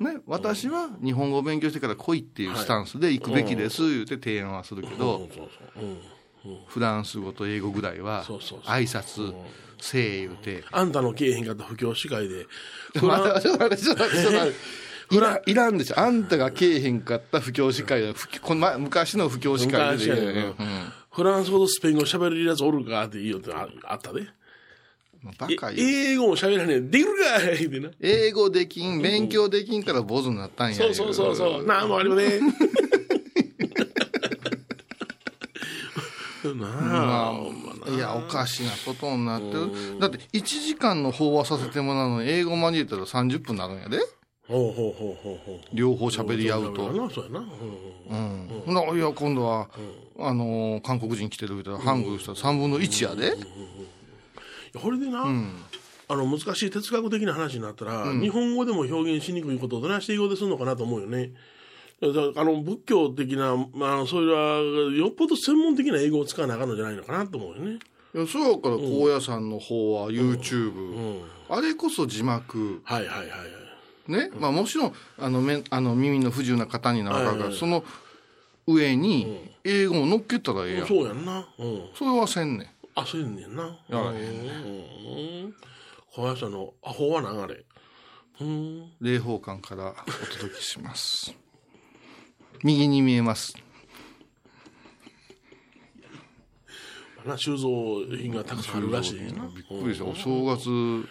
[0.00, 5.28] ね、私は日本語を勉強してから来いっていうスタンスで行くべきです、言うて提案はするけど。
[6.66, 9.34] フランス語と英語ぐらいは挨拶、
[9.80, 12.46] せい言うて、あんたのけえへんかった不況司会で、
[12.98, 14.58] フまランだちょっと待ってちょっと待ってちょっと待って
[15.14, 16.00] いらいらんでしょ。
[16.00, 20.14] あんたがけえへんかった不教師会この前昔の不教師会で。
[20.14, 20.54] ねんうん
[21.12, 24.22] フランス語とスペイン語喋れるやつおるかって言いよってああったで。
[24.22, 24.26] え
[25.38, 25.76] バカよ。
[25.78, 26.80] 英語も喋らねえ。
[26.80, 27.90] できるかいってな。
[28.00, 30.76] 英語できん、勉強できんから坊主になったんや。
[30.76, 31.66] そうそうそうそう。
[31.66, 32.40] なんもありません。
[36.48, 36.70] なま
[37.30, 37.32] あ。
[37.86, 39.98] あ、いや、おかしなことになってる。
[39.98, 43.98] だって、1時間の法話させてもらうのに、英語交えたら30分になるんやで。
[44.48, 45.60] ほうほうほうほうほう。
[45.72, 47.10] 両方喋り合うと。
[47.10, 47.40] そうやな。
[47.40, 49.68] うんいや、今度は、
[50.18, 53.34] あのー、韓国人来てるみたいな、ハングルしたら3分の1やで。
[54.80, 55.24] これでな、
[56.08, 61.32] あの難しい哲学的な話になったら、日本語でも表現しにくいことをどないして英語でするのかなと思うよね。
[62.04, 64.58] あの仏教的な、まあ、それは
[64.92, 67.78] よっぽど専門的な英語を使わなあかんのじゃないのかなと思うよね。
[68.14, 71.22] いや、そうやから、高野山の方は YouTube。
[71.48, 72.80] あれこそ字幕。
[72.84, 73.36] はいはいはいは
[74.08, 74.12] い。
[74.12, 74.30] ね？
[74.36, 77.84] まあもちろん、あの、目あの耳の不自由な方になるから、はいはいその
[78.66, 80.86] 上に英語も乗っけたらええやん。
[80.86, 81.48] そうやんな。
[81.58, 81.88] うん。
[81.94, 82.68] それはせんねん。
[82.94, 83.64] あ、そうやねんな。
[83.88, 85.54] やらへんうん。
[86.12, 86.52] 小林さん。
[86.52, 87.42] のアホはなん。
[87.42, 87.64] あれ。
[88.40, 88.90] うん。
[89.00, 91.34] 霊宝館からお届けします。
[92.62, 93.54] 右に見えます。
[97.26, 97.68] な収蔵
[98.16, 99.18] 品がたくさんあるらしい。
[99.20, 100.04] びっくりした。
[100.04, 101.08] お正月、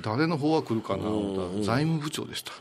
[0.00, 2.52] 誰の方は来るかな思ったら財務部長でした。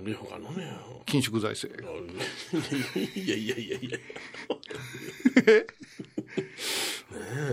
[0.00, 0.76] 霊宝館のね。
[1.06, 1.80] 緊縮財政。
[3.14, 3.98] いやいやいやいや。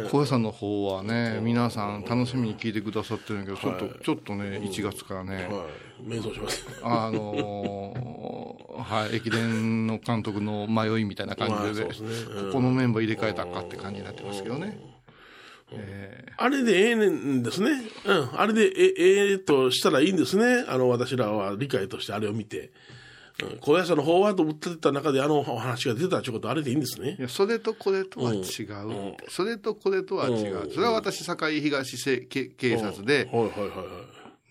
[0.10, 5.50] 小屋さんの方はね、皆さん楽しみに聞いてくださってるんやけど、ちょっと、ちょっとね、1月からね、
[6.34, 6.66] します。
[6.84, 11.92] あのーはい、駅伝の監督の迷いみたいな感じで、こ
[12.54, 14.80] このメンバー入れ替えたんかって感じになってますけどね。
[16.38, 17.70] あれでええねんですね。
[18.06, 18.30] うん。
[18.40, 20.66] あれでえええとしたらいいんですね。
[20.68, 22.72] あの、私らは理解としてあれを見て。
[23.44, 23.58] うん。
[23.60, 27.22] 高野山の法話と訴ってた中であのお話が出たってことあれでいいんですねい。
[27.22, 28.44] や、それとこれとは違う。
[29.30, 30.72] それとこれとは違う。
[30.74, 33.84] それは私、堺東せけ警察で、はいはいはいは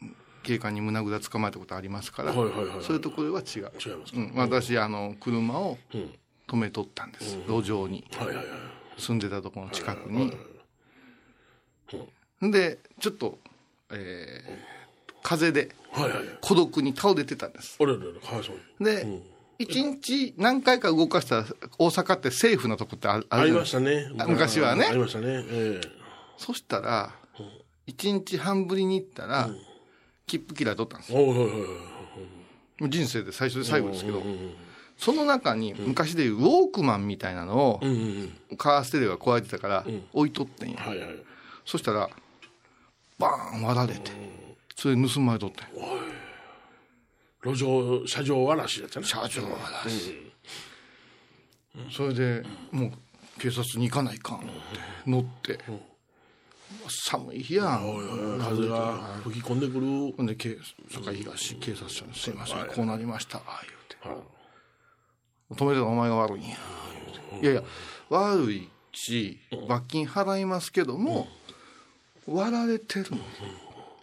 [0.05, 0.07] い。
[0.43, 3.71] 警官に胸ぐら捕まえたことありますから、はいはいはいそれとこれは違う。
[3.85, 4.19] 違いますか？
[4.19, 5.79] うん、私、あの、車をん
[6.49, 7.37] 止めとったんです。
[7.47, 8.05] 路上に。
[8.17, 8.47] はいはいはい。
[8.97, 10.33] 住んでたところの近くに。
[12.45, 13.39] んで、ちょっと、
[13.91, 15.80] えー、風ではいはいはい。
[16.41, 17.79] 孤独に倒れてたんです。
[18.81, 19.07] で、
[19.59, 21.45] 一日何回か動かしたら、
[21.79, 24.11] 大阪ってセーフなとこってあるありまししたね。
[24.19, 24.87] あ昔はね。
[24.87, 25.27] ありましたね。
[25.49, 25.89] ええ。
[26.39, 27.15] そしたら、
[27.87, 29.51] 一日半ぶりに行ったら、
[30.27, 31.19] 切符切られとったんですよ。
[32.89, 34.23] 人生で最初で最後ですけど、
[34.97, 38.57] その中に昔でいうウォークマンみたいなのをうんうんうん。
[38.57, 40.81] カーステレオが壊れてたから置いとってんや。
[40.81, 41.09] はいはい。
[41.67, 42.09] そしたら、
[43.19, 44.11] バーン割られて、
[44.81, 45.67] それ盗まれとってん。
[47.45, 49.07] 路上、車上荒らしやったね。
[49.07, 50.33] 車上荒らし。
[51.95, 52.93] それで、もう
[53.39, 54.47] 警察に行かないかんって
[55.07, 55.59] 乗って、
[56.89, 58.39] 寒い日やん。
[58.41, 60.15] 風が吹き込んでくる。
[60.17, 60.57] ほんで、警
[60.91, 63.43] 堺東警察署にすいません、こうなりました、
[64.01, 64.17] 言う
[65.51, 65.63] て。
[65.63, 66.57] 止めてたお前が悪いんや。
[67.43, 67.63] いやいや、
[68.09, 69.39] 悪いし、
[69.69, 71.29] 罰金払いますけども、
[72.27, 73.19] 割られてるの。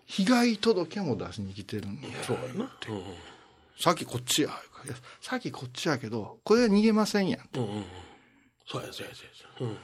[0.07, 2.01] 被害届も出しに来てるんや。
[2.25, 2.71] そうやな。
[3.79, 4.49] さっきこっちや。
[4.85, 7.39] いやさっきこっちやけど、これは逃げませんやん。
[7.55, 7.85] うんうんうん。
[8.65, 9.73] そうやそうやそうや。
[9.73, 9.77] うん。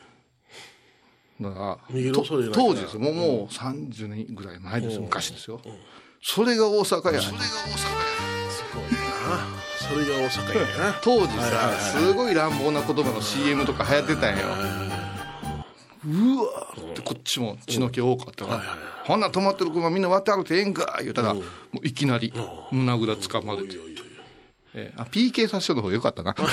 [1.44, 3.00] だから、逃げる恐れ当時ですよ。
[3.02, 5.02] もうもう30年ぐらい前ですよ。
[5.02, 5.60] 昔ですよ。
[6.22, 7.22] それが大阪や。
[7.22, 7.46] すごいな。
[9.78, 11.00] それが大阪やな。
[11.04, 14.46] 当時さ、すごい乱暴な言葉の CM とか流行ってたんよ。
[16.06, 18.64] うわーってこっちも血の気多かったから、
[19.06, 21.46] ほんなら止まってる車みんな割ってええんか言うたら、もう
[21.84, 22.34] いきなり
[22.72, 23.76] 胸ぐらつかまれて、
[24.74, 26.36] えーあ PK 殺傷の方が良かったな。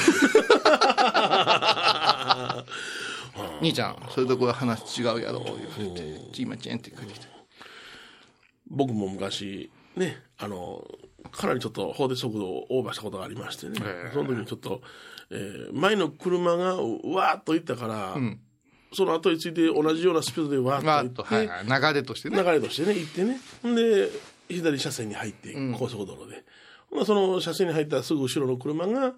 [3.61, 7.27] 兄ちゃん、それとこれ話違うやろ、言われて、ちいまちんって書いてきて。
[8.69, 10.87] 僕も昔、ね、あの、
[11.33, 13.81] かなりちょっと法定速度をオーバーしたことがありましてね、
[14.13, 14.83] その時にちょっと、
[15.31, 18.17] えー前の車がうわーっと行ったから、
[18.93, 22.43] その後について同じようなスピードでわまあ、ーっと行って、はいはい、流れとしてね。
[22.43, 23.41] 流れとしてね、行ってね。
[23.75, 24.11] で、
[24.49, 26.45] 左車線に入って、高速道路で。
[26.91, 29.15] ほなその車線に入ったらすぐ後ろの車が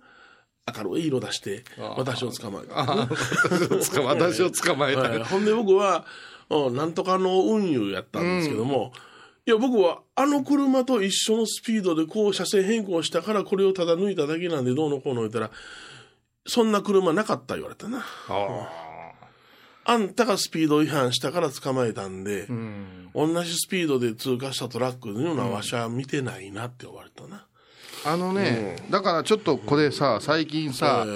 [0.76, 1.64] 明るい色出して、
[1.96, 2.78] 私を捕まえた。
[2.78, 5.00] ああ、捕ま私を捕まえた。
[5.00, 6.04] はいほんで僕は、
[6.50, 8.92] うんなんとかの運輸やったんですけども、
[9.46, 15.50] いや僕はあの車と一緒のスピードでこう車線変更したからこれをただ抜いただけなんでどうのこうの言ったら、
[16.46, 18.04] そんな車なかった言われたな。
[18.28, 18.91] あ
[19.96, 22.46] んたがスピード違反したから捕まえたんで、
[23.14, 27.46] 同じスピードで通過したトラックのようなわしは見てないなって言われたな。
[28.04, 31.06] あのね、だからちょっとこれさ、最近さ、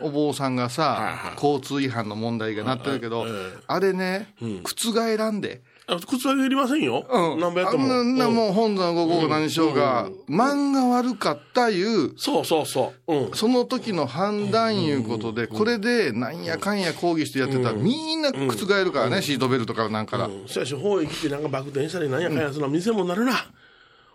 [0.00, 3.26] お坊さんがさ、交通違反の問題がなってるけど、
[3.66, 5.62] あれね、覆らんで。
[5.88, 7.06] あ靴はいりませんよ。
[7.08, 7.40] うん。
[7.40, 7.84] 何倍やっても。
[7.84, 13.14] あんなうんもう本山ごご何しようが、漫画悪かったいう、そうそうそう。
[13.14, 13.34] うん。
[13.34, 20.28] その時の判断いうことで、これでなんやかんや抗議してやってたら、みんな覆るからね、シートベルトからなんから。
[20.46, 23.32] しかし、方へ来てなんかバク転したりなんやかんやすな店もなるな。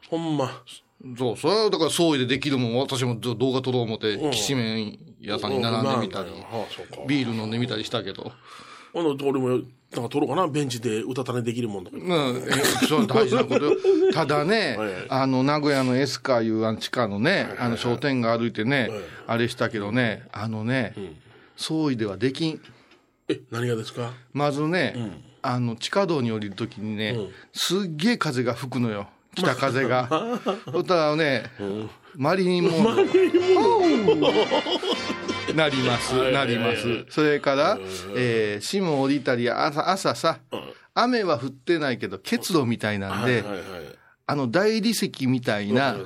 [0.09, 0.51] ほんま。
[1.17, 6.29] そう、それはだから総意でできるもん、私も動画撮ろう思って、きしめん屋さんに並んでみたり。
[7.07, 8.33] ビール飲んでみたりしたけど。
[8.91, 9.61] ほんで俺も、
[9.93, 10.47] なんか撮ろうかな。
[10.47, 11.97] ベンチで歌種できるもんとか。
[11.97, 12.51] うん、え
[12.87, 13.75] そう大事なことよ。
[14.13, 18.89] ただねはい、あの、名古屋のエスカーいうあの地下のね、あの商店街歩いてね、
[19.27, 20.93] あれしたけどね、あのね、
[21.57, 22.61] 総意ではできん。
[23.27, 24.13] え、何がですか？
[24.33, 27.17] まずね、あの、地下道に降りるときにね、
[27.53, 29.07] すっげえ風が吹くのよ。
[29.35, 30.07] 北風が。
[30.71, 31.43] そしたらね、
[32.15, 34.21] マリリン・モンロー
[35.53, 37.05] なります、なります。
[37.09, 37.79] それから、
[38.15, 40.39] えー、霜降りたり、朝、朝さ、
[40.93, 43.43] 雨は降ってないけど、結露みたいなんで。
[44.27, 45.97] あの大理石みたいな。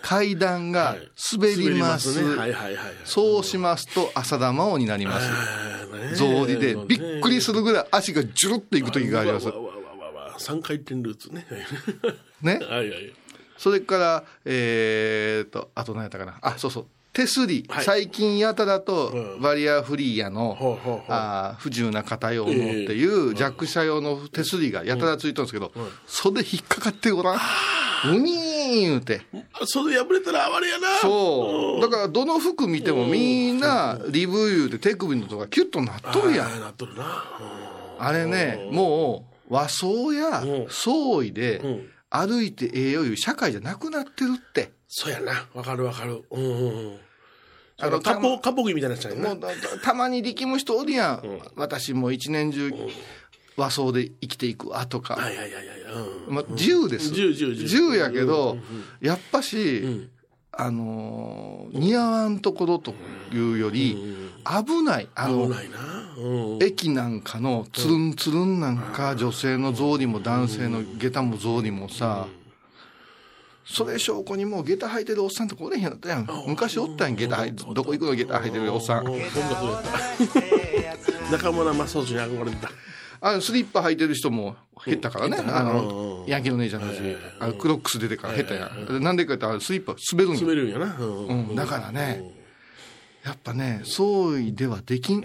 [0.00, 0.94] 階段が
[1.32, 2.14] 滑ります。
[3.04, 5.28] そうしますと、浅田真央になります。
[6.14, 9.54] 草履でびっくりするぐらい足がジュルッといく時がありますわ。
[9.56, 11.44] わわわわわ三回転ルーツね。
[12.40, 12.60] ね。
[13.56, 16.38] それから、えーと、あと何やったかな。
[16.42, 16.86] あ、そうそう。
[17.16, 17.64] 手すり。
[17.66, 22.58] はい最近やたらとう、んバリアフリーやの、ほうほうほうあー不自由な方用のって
[22.92, 25.72] いう弱者用の手すりがやたらついてるんですけど、
[26.06, 27.40] それ引っかかってごらん。
[28.04, 29.22] うにー言うて。
[29.64, 30.98] それ破れたらあれやな。
[31.00, 31.80] そう。
[31.80, 36.50] だから、どの服見てもみんな、リブユーで手首のとこがキュッとなっとるやん。
[36.50, 37.24] はいなっとるな。
[37.98, 44.72] あれね、もう、和装や装衣でん歩いてええよいう社会じゃなくなってるって。
[44.88, 45.46] そうやな。
[45.54, 46.24] わかるわかる。
[46.30, 46.98] うんうんうん。
[47.78, 49.34] ああのの、カポ、カポギみたいなやつやな。
[49.34, 49.48] もうだ
[49.82, 51.40] たまに力む人おるやん。
[51.56, 52.72] 私もう一年中
[53.56, 55.14] 和装で生きていくわとか。
[55.14, 55.80] はいはいはいはい。
[56.26, 56.34] うん。
[56.34, 57.10] まあ、自由です。
[57.10, 58.56] 自由自由自由やけど、
[59.00, 60.08] やっぱし、
[60.52, 62.94] あのー似合わんところと
[63.32, 63.96] いうより、
[64.44, 65.08] 危ない。
[65.14, 65.76] あ危の、ないな。
[66.16, 66.62] うん。
[66.62, 72.26] 駅なんかのつるんつるんなんか、女性の草履も男性の下駄も草履もさ、
[73.68, 76.28] それ証拠にもう下駄履いてるおっさんとかおれへんやったやん。
[76.46, 79.06] 昔おったやん、下駄履いて、どこ行くの下駄履いてるおっさん。
[79.06, 79.36] うん音楽
[80.82, 80.98] やっ
[81.30, 81.32] た。
[81.32, 82.70] 中村雅俊に憧れてた。
[83.20, 85.38] あの、スリッパ履いてる人も減ったからね。
[85.38, 87.00] あの、ヤンキーの姉ちゃんたち、
[87.40, 89.02] あのクロックス出てから減ったやん。
[89.02, 90.40] なんでかって言ったらスリッパ滑るんよ。
[90.40, 90.96] 滑るんやな。
[90.98, 91.26] うん。
[91.26, 92.22] うん、だからね、
[93.24, 95.24] やっぱね、総意ではできん。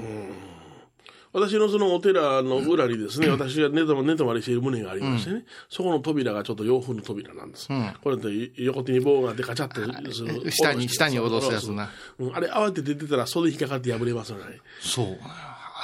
[1.33, 7.69] 私のそのお寺の裏にですね、私が寝泊ま寝泊まりしている棟がありましてね、そこの扉がちょっと洋風の扉なんです。
[8.03, 10.51] これって横手に棒があってカチャッとする。
[10.51, 11.89] 下に下に下ろすやつな。
[12.19, 14.43] うんあれ慌てて出てたら袖引っかかって破れますよね。
[14.81, 15.17] そう。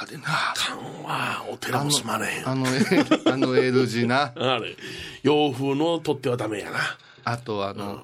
[0.00, 0.22] あれな。
[0.54, 2.48] かんはお寺も住まれへん。
[2.48, 4.32] あの、あの L 字な。
[4.36, 4.76] あれ、
[5.22, 6.78] 洋風の取ってはダメやな。
[7.24, 8.02] あとあの、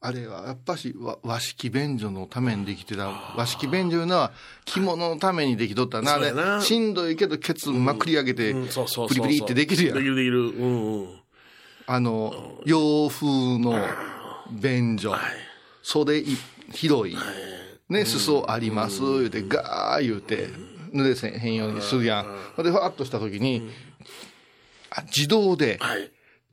[0.00, 3.10] あれはやっぱし和和式便所のためにできてた。
[3.36, 4.32] 和式便所いうのは
[4.64, 6.14] 着物のためにできとったな。
[6.14, 6.32] あれ
[6.62, 8.52] しんどいけどケツまくり上げて。
[8.52, 9.96] プリプリってできるやん。
[9.96, 10.40] できるできる。
[10.50, 11.20] うんうん。
[11.86, 13.26] あの、洋風
[13.58, 13.74] の
[14.50, 15.14] 便所。
[15.82, 16.36] 袖い
[16.72, 17.16] 広い。
[17.88, 19.00] ね、裾あります。
[19.00, 20.48] 言うて、ガー言うて、
[20.92, 22.26] 濡れせへんようにするやん。
[22.56, 23.70] ほんで、ふわっとした時に、
[24.90, 26.10] あ自動ではい。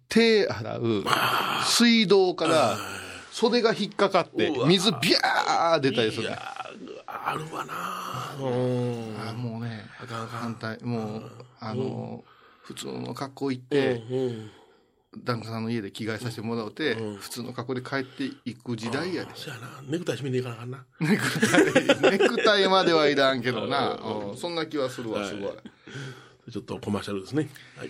[0.07, 1.03] 手洗う
[1.65, 2.77] 水道から
[3.35, 6.37] 袖が引っかかって、水ビャー出たりするね。
[7.05, 8.33] あるわな。
[8.39, 9.29] うん。
[9.29, 9.83] あもうね、
[10.29, 12.23] 反対、もう、あの、
[12.61, 14.51] 普通の格好行って、うん。
[15.25, 19.31] 檀家さんの家で着替えさせてもらうて、普通の格好で帰っていく時代やで。
[19.35, 19.81] そうやな。
[19.85, 20.85] ネクタイ締めていかなあかんな。
[21.01, 23.99] ネクタイ、ネクタイまではいらんけどな。
[24.31, 25.51] うんそんな気はするわ、すごい。
[26.49, 27.49] ちょっとコマーシャルですね。
[27.75, 27.89] はい。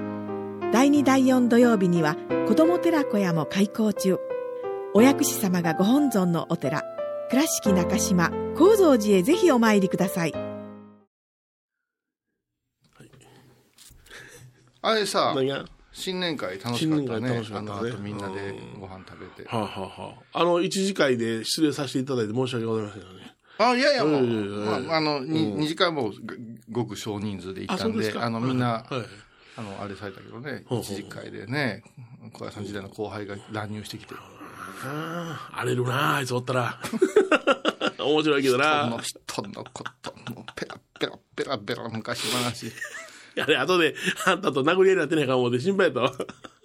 [0.71, 2.15] 第2第4土曜日には
[2.47, 4.17] 子ども寺小屋も開校中。
[4.93, 6.83] お薬師様がご本尊のお寺
[7.29, 10.33] 倉敷中島・高蔵寺へぜひお参りください。
[14.81, 15.35] あれさ、
[15.91, 17.29] 新年会楽しかったね。
[17.29, 17.79] 楽しかったね。
[17.79, 19.49] あの後みんなでご飯食べて。
[19.49, 23.35] はあ、はあはあ、あの、一次会で失礼させていただいて申し訳ございませんよね。
[23.57, 26.13] あ、いやいや、もう、うんまあ、あの、に二次会も
[26.71, 29.30] ごく少人数で行ったんで、あの、みんな、はい。
[29.57, 31.83] あの、あれされたけどね、一次会でね、
[32.33, 34.15] 小屋さん時代の後輩が乱入してきて、
[34.83, 36.79] ああ、荒れるなあいつおったら。
[37.99, 42.71] 面白いけどこのな人のこと、もうペラペラペラペラ昔話。
[43.39, 46.13] あれ、後で、あんたと殴り合いになってないか思って心配やったわ。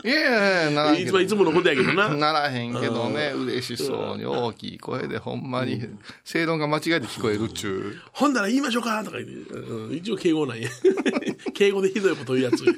[0.06, 2.08] いやいや、ならんけどいつもいつものことやけどな。
[2.14, 5.82] ならへんけどね、嬉しそうに大きい声で、ほんまに、
[6.22, 8.00] 正論が間違えて聞こえるっちゅう。
[8.12, 10.68] ほんなら言いましょうかとか言って、うん一応敬語なんや。
[11.52, 12.64] 敬語でひどいこと言うやつ。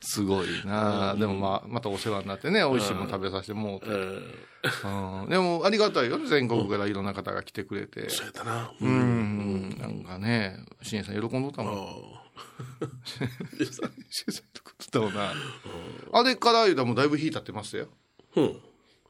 [0.00, 3.86] すごいなあでもまあ、またお世話になってね、美味しいもの食べさせてもうて。
[3.86, 4.22] うん
[5.22, 8.10] うんでも、ありがたいよね、全国からいろんな方が来てくれて。
[8.10, 8.72] そうやったな。
[8.80, 8.88] う。
[8.88, 12.17] ん、なんかね、しんさん喜んどったもん。
[12.80, 12.84] あ
[13.56, 15.32] しんさん喜んどったもんな。
[16.12, 17.88] あれから言うたらもうだいぶ日経ってますよ。
[18.36, 18.56] うん。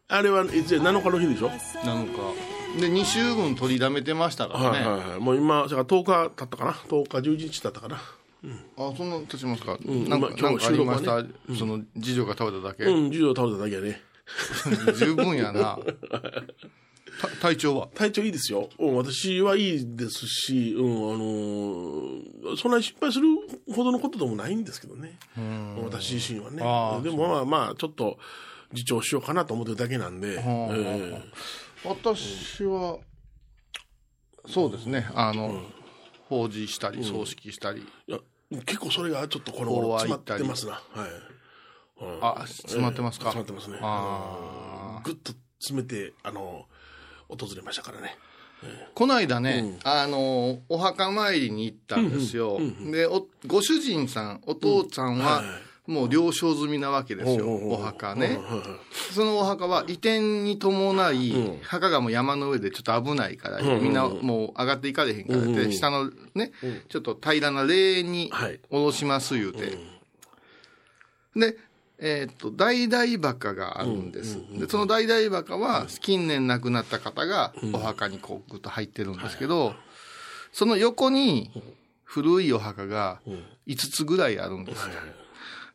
[0.08, 1.48] あれはいつや7日の日でしょ？
[1.84, 2.14] なんか。
[2.80, 4.78] で、2週分取りだめてましたからね。
[4.78, 5.20] はいはいはい。
[5.20, 7.96] もう今、だから10日経ったかな？10日、11日経ったかな？
[7.96, 9.76] あ、そんな経ちますか？
[9.76, 11.20] んなんか、まあなんかありました、
[11.52, 12.84] 収その、次女が倒れただけ？
[12.84, 14.00] うん、授業倒れただけやね。
[14.98, 15.78] 十分やな。
[17.20, 17.88] た体調は？
[17.94, 18.68] 体調いいですよ。
[18.78, 23.26] うん、私はいいですし、うん、あのーそんなに心配する
[23.74, 25.18] ほどのことでもないんですけどね。
[25.82, 26.58] 私自身はね
[27.02, 28.18] でもまあまあ、ちょっと、
[28.72, 30.36] 自重しようかなと思ってるだけなんで。
[30.36, 31.22] はあえ
[31.84, 32.98] 私は、
[34.46, 35.62] そうですね、あの、
[36.28, 37.86] 法事したり、葬式したり。
[38.08, 38.20] えいや
[38.64, 40.72] 結構それがちょっとこの頃詰まってますな。
[40.72, 41.10] はい。
[42.00, 43.78] うんあ、詰まってますか、詰まってますね。
[43.82, 46.66] あぐっと詰めて、あの、
[47.28, 48.16] 訪れましたからね。
[48.94, 52.58] この間ね、あの、お墓参りに行ったんですよ。
[52.90, 55.42] でお、ご主人さん、お父さんは、
[55.88, 58.26] もう了承済みなわけですよ、ほうほうほうお墓ね。
[58.26, 58.44] はいはい
[59.14, 61.60] そのお墓は移転に伴い、うん。
[61.62, 65.72] 墓がもう山の上でちょっと危ないから、んうんみんなもう上がっていかれへんからって、うんうん。
[65.72, 66.82] 下のね、うん。
[66.88, 68.60] ちょっと平らな霊園にはい。
[68.70, 69.78] 下ろします言うて。
[71.34, 71.56] で、
[72.00, 74.38] えーっと、大々墓があるんです。
[74.58, 79.74] で、その大々墓は近年亡くなった方がお墓にこうぐっと入ってるんですけど、
[80.52, 81.50] その横に
[82.04, 83.20] 古いお墓が
[83.66, 84.82] 5つぐらいあるんです。
[84.86, 84.92] よ。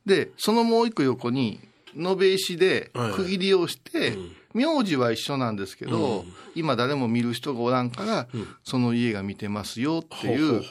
[0.06, 1.60] で、そのもう一個横に、
[1.96, 4.18] 延べ石で区切りをして、
[4.54, 8.28] 名字は一緒なんですけど、今誰も見る人がおらんから、
[8.64, 10.64] その家が見てますよっていう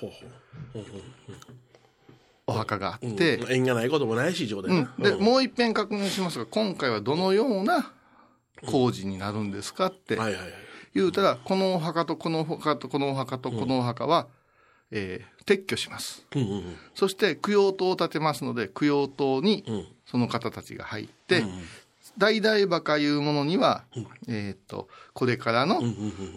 [2.47, 7.93] お墓があうって、うん縁がないこともないし、状態うん、で、もう一遍確認しますが、今回はどのような
[8.67, 10.19] 工事になるんですかって。
[10.95, 14.29] 言うたら、このお墓とこのお墓とこのお墓とこのお墓は、
[14.91, 16.25] えー撤去します。
[16.35, 19.87] うんうんそして供養塔を建てますので、供養塔にん。
[20.07, 21.43] その方たちが入って、
[22.19, 23.85] 大々墓いうものには、
[24.29, 25.81] えーっと、これからの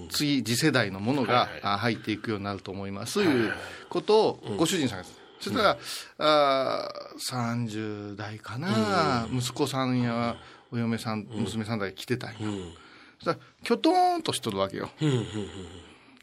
[0.10, 3.54] 次、次世代のものが入っていくようになると思います、いう
[3.90, 5.06] ことをご主人さんが、
[5.46, 5.78] そしたら、
[6.18, 10.36] あー30代かな、息子さんや
[10.72, 12.38] お嫁さん、娘さんだけ来てたんよ。
[13.20, 14.90] そしたら、きょとーんとしとるわけよ。
[15.02, 15.26] うんうんうん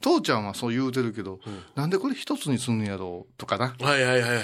[0.03, 1.39] 父ちゃんはそう言うてるけど、
[1.77, 3.77] なんでこれ一つにすんのやろうとかな。
[3.81, 4.43] はいはいはいはいはい。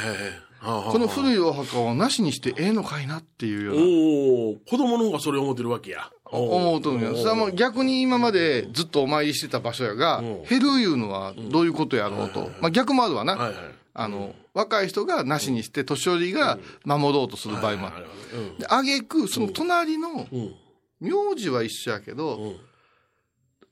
[0.61, 3.83] ここの古いお墓をなしにしてええのかいなっていうような。
[3.83, 6.11] おお子供の方がそれ思ってるわけや。
[6.31, 7.16] 思うとるんよ。
[7.16, 12.51] それはもう逆に今までずっとお参りしてた場所やがうん、減るいうのはどういうことやろうと。
[12.61, 13.35] まあ逆もあるわな。
[13.37, 13.57] はいはい。
[14.01, 18.07] あの、若い人がなしにして、年寄りが守ろうとする場合もある。
[18.32, 18.59] うん。
[18.59, 20.55] で、あげく、その隣の、うん。
[21.01, 22.57] 名字は一緒やけど、うん。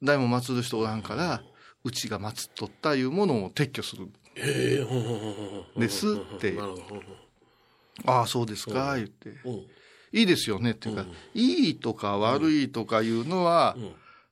[0.02, 1.42] 誰も祀る人おらんから、
[1.84, 4.08] うちが祀っとったいうものを撤去する。
[4.34, 6.58] ですって。
[8.04, 9.30] ああ、そうですか、言って。
[9.44, 9.52] うん。
[10.12, 13.76] いいですよねっていうか、いいとか悪いとかいうのは、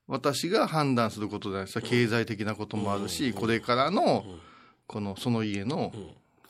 [0.07, 1.87] 私が判断することじゃないですか。
[1.87, 4.25] 経済的なこともあるし、これからの、
[4.87, 5.91] この、その家の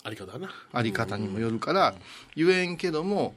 [0.03, 0.49] あり方な。
[0.73, 1.95] あり方にもよるから、
[2.35, 3.35] 言えんけども、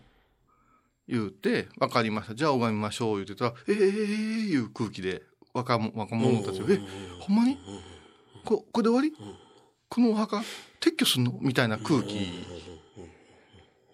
[1.08, 2.34] 言うて、わかりました。
[2.34, 5.22] じゃあ拝みましょう、言うてたら、ええー、いう空気で、
[5.54, 6.80] 若者若者たちが、え、
[7.20, 7.58] ほんまに？
[8.44, 9.14] こ、これで終わり？
[9.88, 10.42] このお墓、
[10.80, 11.38] 撤去すんの？
[11.40, 12.28] みたいな空気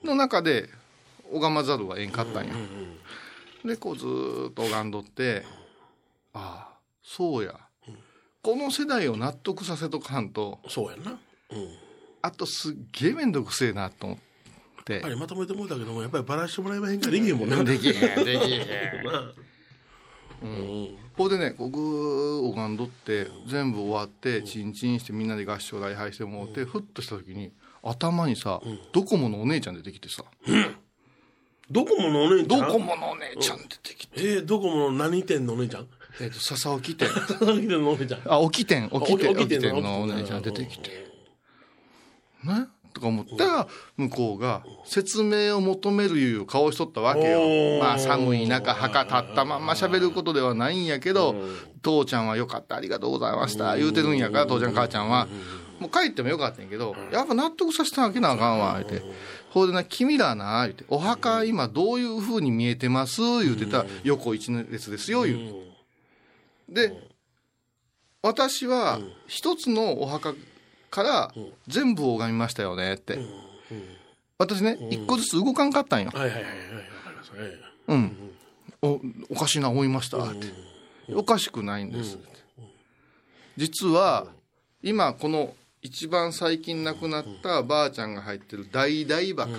[0.03, 0.69] の中で、
[1.33, 2.55] 拝まざるはえんかったんや。
[3.65, 5.45] で、こうずーっと拝んどって、
[6.33, 7.61] ああ、そうや。
[8.45, 11.13] この世代を納得させとかんと、そうやんな。
[11.13, 11.17] うん。
[11.63, 11.69] や
[12.21, 14.19] あとすっげえめんどくせえなと思っ
[14.85, 15.09] てっぱ。
[15.09, 17.65] りまとめてもらったけども、やっぱりバラしてもらえまへんからできへんもんな。
[17.65, 19.07] できへん、できへん。
[19.07, 19.33] な
[20.43, 20.97] うん。
[21.17, 27.51] これでね、こうぐー拝んどって、全部終わって、チンチンしてみんなで合唱礼拝してもらって、ふっとした時に、
[27.83, 28.61] 頭にさ、
[28.93, 30.23] ドコモのお姉ちゃん出てきてさ、
[31.71, 32.61] ドコモのお姉ちゃん？
[32.61, 35.89] ドコモのお姉ちゃん出てきて、えー、ドコモの何店のお姉ちゃん？
[36.21, 37.09] えっと、笹起店。
[37.41, 38.21] 何店のお姉ちゃん。
[38.27, 40.43] あ、起き店、起き店、店のお姉ちゃん。
[40.43, 40.91] 出てきて、
[42.45, 42.69] ね？
[42.95, 47.41] とか思ったら、向こうが説明を求めるいう顔しとったわけおよ。
[47.41, 47.79] ー。
[47.81, 51.35] まあ寒い中、墓立ったまんま喋ることではないんやけど、
[51.83, 55.27] 父ちゃんはよかった、ありがとうございました、言うてるんやから、父ちゃん母ちゃんは。
[55.81, 59.05] もう帰ってもよかったんやけど、やっぱ納得させてあげなあかんわ、言うて。
[59.51, 65.74] ほいでな、君らな、言うて、お墓今どういう風に見えてます言うてたら、横一列ですよ、言うて。
[66.69, 66.93] で、
[68.23, 70.35] 私は一つのお墓
[70.91, 71.35] から
[71.69, 73.19] 全部拝みましたよねって。
[74.39, 76.11] 私ね、一個ずつ動かんかったんよ。
[76.13, 76.53] はいはいはい
[77.89, 78.17] うん。
[78.83, 79.01] お、
[79.31, 80.47] おかしいな思いましたって。
[81.15, 82.29] おかしくないんですって。
[83.57, 84.27] 実は、
[84.83, 89.59] 今この一番最近亡くなったばあちゃんが入ってる大々墓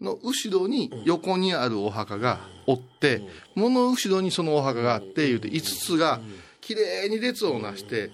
[0.00, 3.22] の後ろに横にあるお墓がおって、
[3.54, 6.20] もの後ろにそのお墓があって、言うて5つが
[6.60, 8.10] 綺麗に列をなして、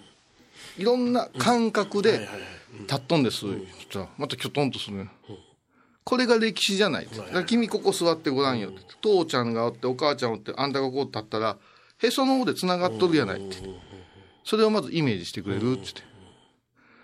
[0.79, 2.29] いろんな感覚で
[2.81, 3.45] 立っとんです。
[4.17, 5.11] またきょとんとするね。
[6.05, 7.09] これが歴史じゃない
[7.47, 8.73] 君ここ座ってごらんよ。
[9.01, 11.57] 父ちゃんがおって、お母ちゃんおって、あんたがこう立ったら、
[12.03, 13.57] へその方で繋がっとるやないって。
[14.45, 15.93] それをまずイメージしてくれるって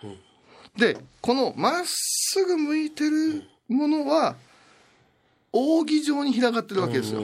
[0.03, 0.16] 言っ
[0.85, 0.95] て。
[0.95, 4.37] で、このまっすぐ向いてるものは、
[5.53, 7.22] 扇状に開かってるわけですよ。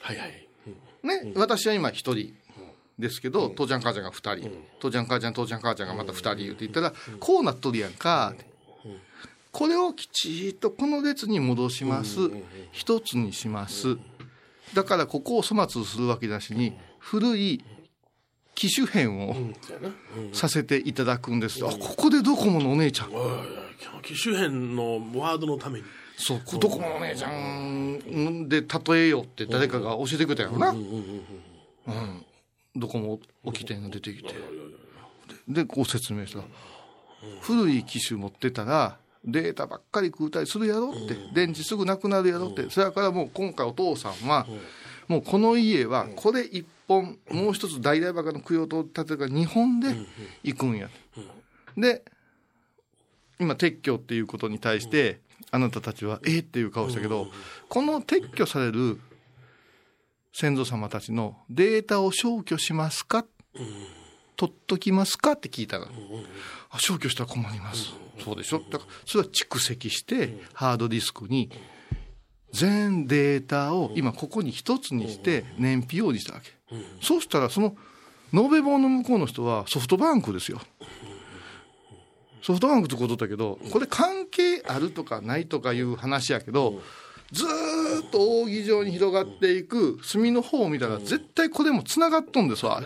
[0.00, 0.48] はいはい。
[1.02, 2.34] ね、私は今一人
[2.98, 4.50] ですけど、父ちゃん母ちゃんが二人、
[4.80, 8.34] 父ちゃん母ちゃん父ちゃん母ちゃんがまた二人言って言ったら、こうなっとるやんか
[9.52, 12.18] これをきちっとこの列に戻します。
[12.72, 13.96] 一つにします。
[14.74, 17.64] だからここを粗末するわけだしに、古い
[18.54, 19.34] 機種変を。
[20.32, 21.64] させていただくんです。
[21.66, 23.10] あ、ここでドコモのお姉ちゃん。
[24.02, 25.84] 機種編のワードのために。
[26.20, 30.70] そう、ドコモのお姉ちゃんで例えよって誰かが教えてくれたよな。
[30.70, 32.24] うん。
[32.76, 34.12] ドコモ起きてんが出て。
[34.12, 34.34] きて。
[35.48, 36.42] で、こう説明した。
[37.40, 44.46] 古い機種持ってたら、データばっかり食うたりするやろって、電池すぐなくなるやろって、それからもう今回お父さんは、
[45.08, 49.88] もうこの家はこれ一本、もう一つ大々バカの供養塔建てるから2本で
[50.42, 50.88] 行くんや。
[51.76, 52.04] で、
[53.38, 55.20] 今撤去っていうことに対して、
[55.50, 57.28] あなたたちは、えーっていう顔したけど、
[57.68, 59.00] この撤去される
[60.32, 63.26] 先祖様たちのデータを消去しますか？
[64.36, 65.32] 取っときますか？
[65.32, 65.88] って聞いたら、
[66.70, 67.92] あ消去したら困ります。
[68.24, 68.60] そうでしょ？
[68.70, 71.50] だから、それは蓄積して、ハードディスクに、
[72.52, 76.50] 全データを今ここに一つにして燃費用にしたわけ。
[77.02, 77.76] そうしたら、その、
[78.32, 80.60] 延べ棒の向こうの人はソフトバンクですよ。
[82.42, 86.80] ソフトバンクってことだけど、これ関係あるとかないとかいう話やけど、
[87.32, 92.82] ずーっと扇状に広がっていく墨の方を見たら、絶対これも繋がっとんですわ。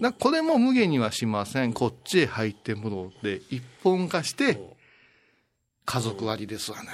[0.00, 1.72] だこれも無限にはしません。
[1.72, 4.60] こっちへ入ってもろうて、一本化して、
[5.84, 6.90] 家族割ですわね。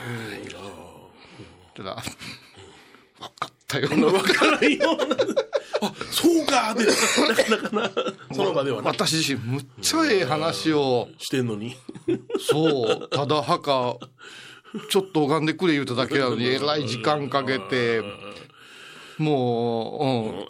[1.74, 2.02] たら、
[3.28, 5.16] 分かったよわからんような。
[5.82, 6.84] あ、そうかって、
[7.50, 8.90] なかなかな、その場ではな。
[8.90, 11.76] 私自身、むっちゃええ話を、してんのに。
[12.38, 13.96] そう、ただ墓、
[14.90, 18.02] ちょっと拝んでくれ言うただけなのに、えらい時間かけて、
[19.18, 20.46] もう、うん、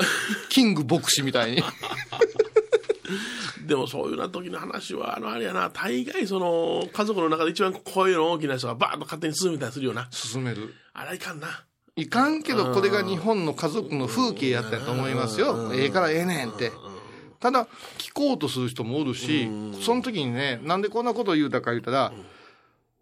[0.48, 1.62] キング牧師みたいに。
[3.66, 10.06] でもそういうな時の話は、あの、あれやな、大概その、家族の中で一番声の大きな人がバーッと勝手に進めたりするよな。
[10.10, 10.74] 進める。
[10.92, 11.64] あらいかんな。
[11.96, 15.72] いかんけど、これが日本の家族の風景やったと思いますよ。
[15.74, 16.72] ええからええねんって。
[17.38, 17.66] ただ
[17.98, 19.48] 聞こうとする人もおるし、
[19.80, 22.12] その時にねなんでこんなことを言うたか言うたら、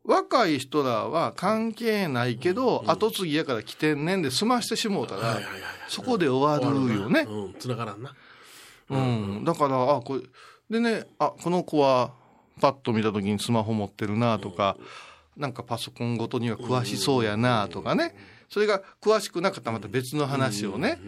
[0.05, 5.39] 若い人らは関係ないけど、後継ぎやから来てんねんで済ましてしもうたら、
[5.89, 7.21] そこで終わるよね。
[7.21, 8.15] うん、繋がらんな。
[8.91, 10.23] うん、だから、あ、これ、
[10.69, 12.13] でね、あ、この子は、
[12.61, 14.77] パッと見た時にスマホ持ってるなとか、
[15.37, 18.15] なんかパソコンごとには詳しそうやなとかね、
[18.53, 21.01] それが詳しくなかったらまた別の話をね、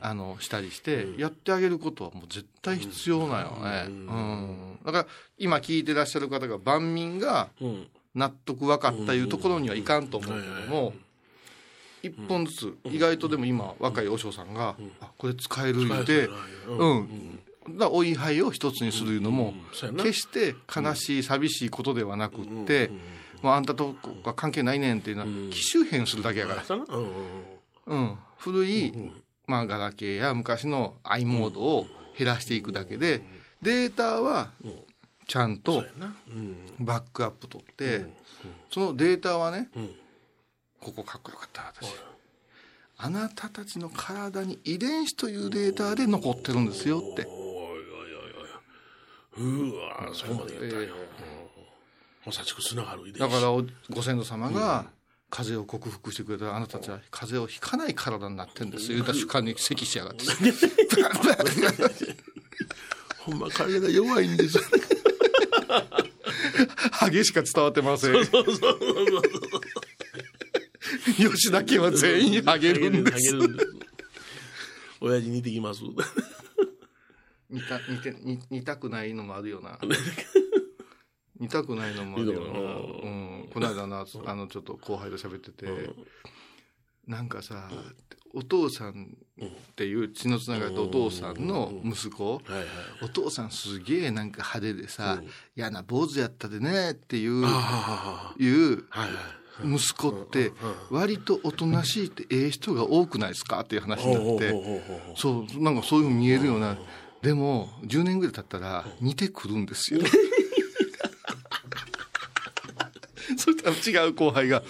[0.00, 3.86] あの、したりして、やってあげることはもう絶対必要なよね。
[3.88, 4.78] うん。
[4.84, 5.06] だから、
[5.38, 7.86] 今聞いてらっしゃる方が万民がうん。
[8.14, 10.92] 納得分かったいうところにはいかんと思うけども、
[12.02, 16.30] 一本ずつ、意外とでも今、若い和尚さんが、あ、これ使える言うて、う。
[16.68, 16.98] うん。
[17.68, 17.78] ん。
[17.78, 19.54] だお位牌を一つにするのも、
[19.96, 22.90] 決して悲しい、寂しいことではなくって、
[23.42, 26.64] まあ、あんたとは関係ないねんっていうのは、機種変するだけやから。
[26.64, 27.10] そうんうん
[27.86, 28.18] うん。
[28.38, 28.92] 古い、
[29.46, 31.86] まあ、ガラケーや昔の i モードを
[32.16, 33.22] 減らしていくだけで、
[33.62, 34.50] データは、
[35.26, 35.84] ちゃんと。
[36.78, 38.06] バックアップ取って、
[38.70, 39.90] そのデータはね、うん。
[40.80, 41.94] ここかっこよかった私。
[43.02, 47.26] あなたたちの体に遺伝子というデータで残ってるんですよって。
[47.26, 49.70] おいおいおいおい。
[49.72, 50.88] うわそこまで言ったんよ。
[52.26, 54.86] がるだからおご先祖様が
[55.30, 58.98] 風邪を克服してくれたらあなたたちは風邪をひかない体になってるんですよ。
[58.98, 60.24] 言うた瞬間に咳しやがって。
[63.18, 64.58] ほんま体が弱いんです。
[66.92, 68.12] ハゲしか伝わってません。
[71.16, 73.38] 吉田家は全員ハゲるんです。
[75.00, 75.80] 親父似てきます。
[77.48, 79.78] 似た似て似似たくないのもあるよな。
[81.40, 82.46] 似たくないのもあるよな。
[82.48, 85.66] うん、この間な、あの、ちょっと後輩と喋ってて、
[87.06, 87.68] なんかさ、
[88.32, 92.40] お父さんっていう血のつながりとお父さんの息子。
[93.02, 95.22] お父さんすげえなんか派手でさ、
[95.56, 98.84] 嫌な坊主やったでねっていう、あいう。
[99.62, 100.52] 息子って
[100.90, 103.60] 割とおとなしいってええ人が多くないですか？
[103.60, 104.54] っていう話になって、
[105.16, 106.78] そう、なんかそういうふうに見えるような。
[107.20, 110.00] でも、10年ぐらい経ったら似てくるんですよ。
[113.36, 113.49] そしたら
[113.86, 114.62] 違う後輩が、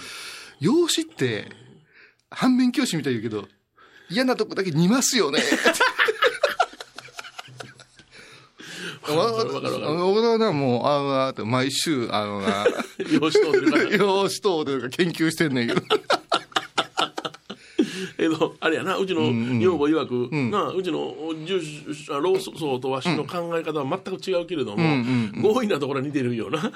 [0.61, 1.49] 養子って
[2.31, 3.49] 反面教師みたい言うけど、
[4.09, 5.41] 嫌なとこだけ似ますよね。
[9.09, 12.67] わかるわかる俺はな、もう、あのなって、毎週、あのな、
[13.11, 13.85] 養子とってるから。
[13.97, 15.83] 養子等で研究してんねんけど。
[18.19, 21.15] えっと、あれやな、うちの女房曰く、なうちの
[21.47, 21.61] 住
[21.95, 25.05] 所、老僧とわしの考え方は全く違うけれども、
[25.41, 26.71] 強引なところは似てるよな。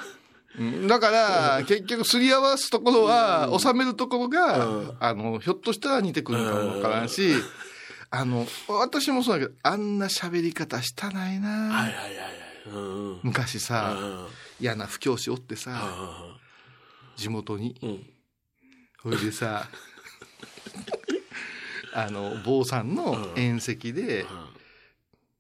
[0.86, 7.34] だから、結局、すり合わすところは、収めるところが、あの、ひょっとしたら似てくるかもわからんし、
[8.10, 11.90] あの、私もそうだけど、あんな喋り方したないな。
[13.22, 14.28] 昔さ、あ
[14.60, 16.36] 嫌な不教師おってさ、あ
[17.16, 17.76] 地元に。
[17.82, 18.06] うん。
[19.02, 19.68] それでさ、
[21.92, 24.24] あの、坊さんの宴席で、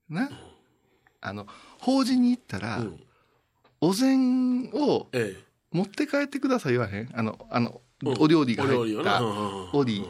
[0.08, 0.28] な、
[1.20, 1.46] あの、
[1.78, 3.00] 法事に行ったら、ん
[3.86, 5.44] お膳をええ。
[5.72, 7.10] 持って帰ってください言わへん？
[7.14, 8.14] あの、あの、うん。
[8.20, 9.20] お料理が入った
[9.72, 10.04] おり、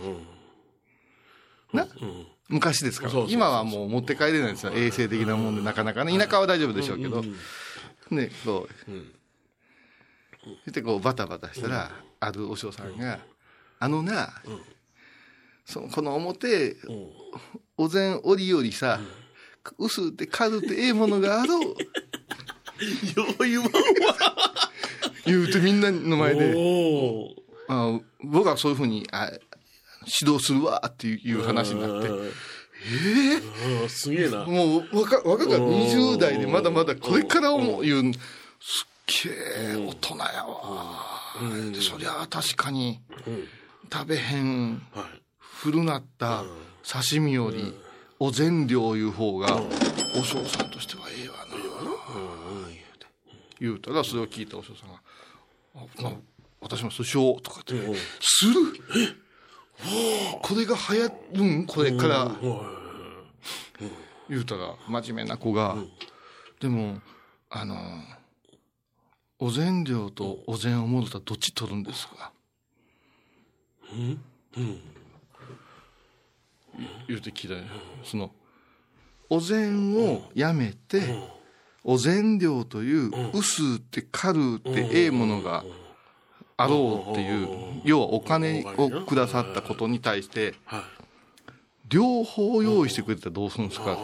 [1.73, 2.27] な、うん。
[2.49, 3.09] 昔ですか？
[3.09, 4.73] ら今はもう持って帰れないんですよ。
[4.75, 6.17] 衛生的なもんで、なかなかね。
[6.17, 7.23] 田舎は大丈夫でしょうけど。
[8.11, 8.91] ね、こう。
[8.93, 9.11] ん
[10.65, 13.19] そしてこう、バタバタしたら、あるお嬢さんが、
[13.81, 14.29] あのな、
[15.65, 16.77] その、この表、
[17.79, 19.01] お膳折りよりさ、
[19.79, 21.75] 薄うて軽うてええものがあろう。
[23.17, 23.73] よう言わんわ。
[25.27, 26.55] 言うてみんなの前で、
[27.69, 29.31] あ僕はそういうふうにあ
[30.21, 32.31] 指導するわっていう話になって、うん
[33.89, 34.45] すげえな。
[34.45, 39.31] もう若若が20代でまだまだこれから思う言う、すっげ
[39.75, 41.15] え大人やわ。
[41.73, 43.01] でそりゃあ確かに
[43.93, 45.05] 食べへんはい。
[45.41, 46.45] 古なった
[46.87, 47.75] 刺身より
[48.19, 49.57] お膳量いう方が
[50.15, 51.04] お嬢さんとしては。
[53.61, 55.01] 言うたらそれを聞いたお嬢さんが
[55.77, 56.13] 「あまあ
[56.61, 57.75] 私もそうしよう」とかって
[58.21, 58.55] 「する？
[60.43, 61.67] これが流行るん？
[61.67, 62.37] これから」
[64.29, 65.77] 言うたら真面目な子が
[66.61, 67.01] 「でも
[67.51, 67.77] あの
[69.39, 72.33] お膳量とお膳を戻ったらどっち取るんですか?」
[77.07, 77.63] 言うて聞いたよ
[78.03, 78.35] その
[79.31, 81.01] お膳をやめて、
[81.85, 85.65] お膳量という薄うって軽うってええものが
[86.57, 87.49] あろうっていう
[87.85, 90.83] 要はお金をくださったことに対してはい。
[91.87, 93.99] 両方用意してくれたらどうするんですか？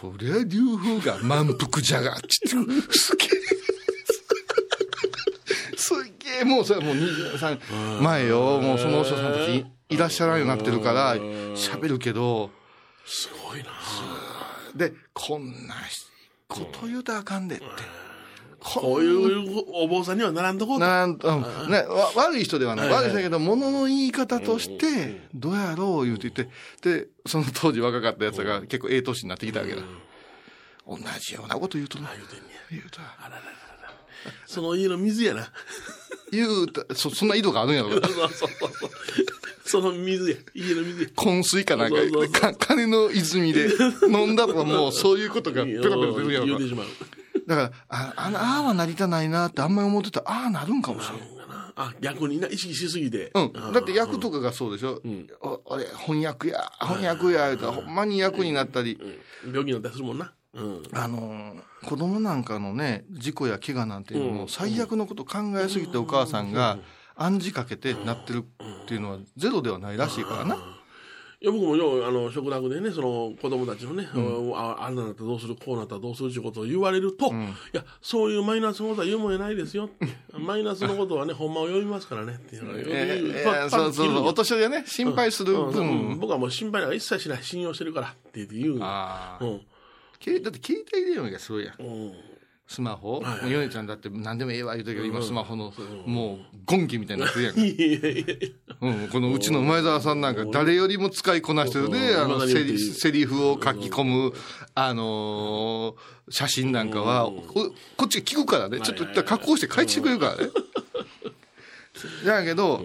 [0.00, 3.28] そりゃ両方が満腹じゃがっちってすげえ。
[5.76, 12.50] すっげえもうそれもう23前よもうそのお師匠さんたちいいらっしゃらんようになってるから喋るけど。
[13.04, 13.66] すごいな。
[14.74, 15.74] でこんな
[16.48, 17.64] こと言うたらあかんでって。
[18.60, 22.88] こういうお坊さんにはならんとこうんうんね、わ悪い人ではない。
[22.88, 23.04] はいはい。
[23.04, 26.48] 悪い人だけど、物の言い方として、どうやろう言うて言っ
[26.82, 29.82] て、で、その当時若かったやつが結構ええ年になってきたわけだ。
[30.86, 32.10] 同じようなこと言うとな。
[32.14, 32.60] 言うてんねや。
[32.70, 33.00] 言うた。
[34.46, 35.52] その家の水やな。
[36.32, 37.90] 言うた、そ、そんな井戸があるんやろ。
[37.94, 38.90] そうそうそう
[39.68, 40.36] その水や。
[40.54, 41.08] 家の水や。
[41.16, 43.68] 昏水かなんかそうそうそうか、金の泉で
[44.08, 46.68] 飲んだらもうそういうことがペロペロ出るやろ言うて。
[46.68, 46.86] しまう。
[47.46, 51.38] だから、あ、あの、ああはなりたないなってあんまり思ってたら、ああなるんかもしれん。
[51.76, 53.30] あ、逆にな、意識しすぎて。
[53.34, 53.52] うん。
[53.72, 55.00] だって役とかがそうでしょ。
[55.40, 58.98] お俺、翻訳や、翻訳や、言うたらほんまに役になったり。
[59.00, 59.14] うん
[59.52, 60.32] 病気になったりするもんな。
[60.54, 60.82] うん。
[60.92, 66.78] あのー子供なんかのね事故や怪我なんていうのも最悪のこと考えすぎてお母さんが
[67.18, 68.44] 暗示かけてなってる
[68.82, 70.56] っていうのはゼロではないらしいからな。
[71.40, 74.08] いや僕もようあの食卓でねその子供たちのね、
[74.56, 77.30] ああんななったらどうするこうなったらどうするっていうことを言われると、い
[77.72, 79.88] やそういうマイナスのことは言うもんやないですよ
[80.36, 84.26] マイナスのことはねほんまを読みますからねっていうのをえーいパッやそうそうそう。
[84.26, 85.72] お年寄りはね心配するうんうん
[86.08, 88.78] 分僕はもう心配なんか一切しない信用してるからって言う。
[88.80, 89.46] あー。
[89.48, 89.60] うん。
[90.18, 91.80] けだって携帯電話がすごいやん。
[91.80, 92.12] うん
[92.70, 93.20] スマホ？
[93.20, 93.50] はいはい。
[93.50, 95.72] ヨネちゃんだって何でもええわ言うときど今スマホの
[96.06, 98.34] もうゴンギみたいになってるやんいやいやいや。
[98.80, 102.20] うん、このうちの前澤さんなんか誰よりも使いこなしてるで、うん。
[102.20, 104.32] あの、うんセリセリフを書き込む、
[104.74, 105.96] あのー
[106.30, 110.50] 写真なんかは、ここっち聞くからね、ちょっと加工して書いてくれるからね。
[112.26, 112.84] だけど、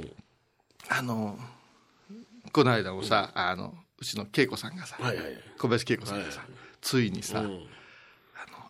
[0.88, 5.26] あのーこの間もさ、あの、うちの恵子さんがさ、はいはい
[5.58, 6.50] 小林恵子さんがさ、はい。
[6.80, 7.60] ついにさ、うん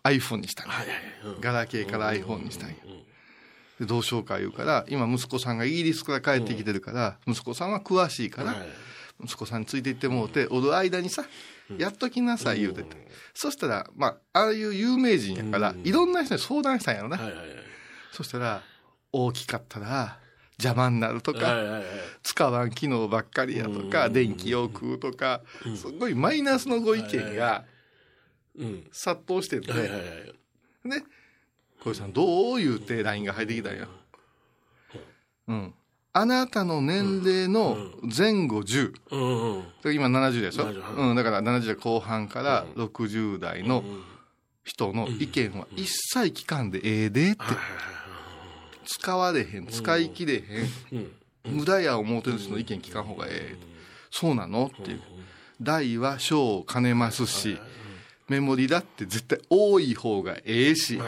[0.04, 0.68] iPhone にしたん
[1.40, 2.76] ガラケーから iPhone にしたんや。
[3.80, 8.56] でどうしようか言うから、今息子さんがイギリスから帰ってきてるから、息子さんは詳しいから、はい
[9.22, 11.24] 息子さんについて行ってもうて、おる間にさ、
[11.78, 12.96] やっときなさい言うてて。
[13.32, 17.18] そしたら、まあ、ああいう有名人やから、いろんな人に相談したんやろな。
[18.12, 18.62] そしたら、
[19.12, 20.18] 大きかったら、
[20.58, 21.80] 邪魔になるとか、
[22.22, 25.42] 使わん機能ばっかりやとか、電気を食うとか、
[25.76, 27.73] すごいマイナスのご意見がうん
[28.92, 30.88] 殺到してて、はいはいはい。
[30.88, 31.04] ね、
[31.82, 33.88] 小石さんどう言うて LINE が入ってきたんや。
[35.48, 35.74] うん。
[36.16, 38.92] あなたの年齢の前後10。
[39.10, 43.82] うんうん今70でしょ、70うん、だから70代後半から60代の
[44.62, 47.40] 人の意見は一切聞かんでええでって。
[48.86, 51.10] 使われへん、使い切れへん。
[51.44, 53.56] 無駄や思うてる人の意見聞かん方がええ。
[54.10, 54.70] そうなの？
[54.72, 55.00] っていう。
[55.60, 57.58] 大は小を兼ねますし、
[58.28, 60.98] メモリだって絶対多い方がええし、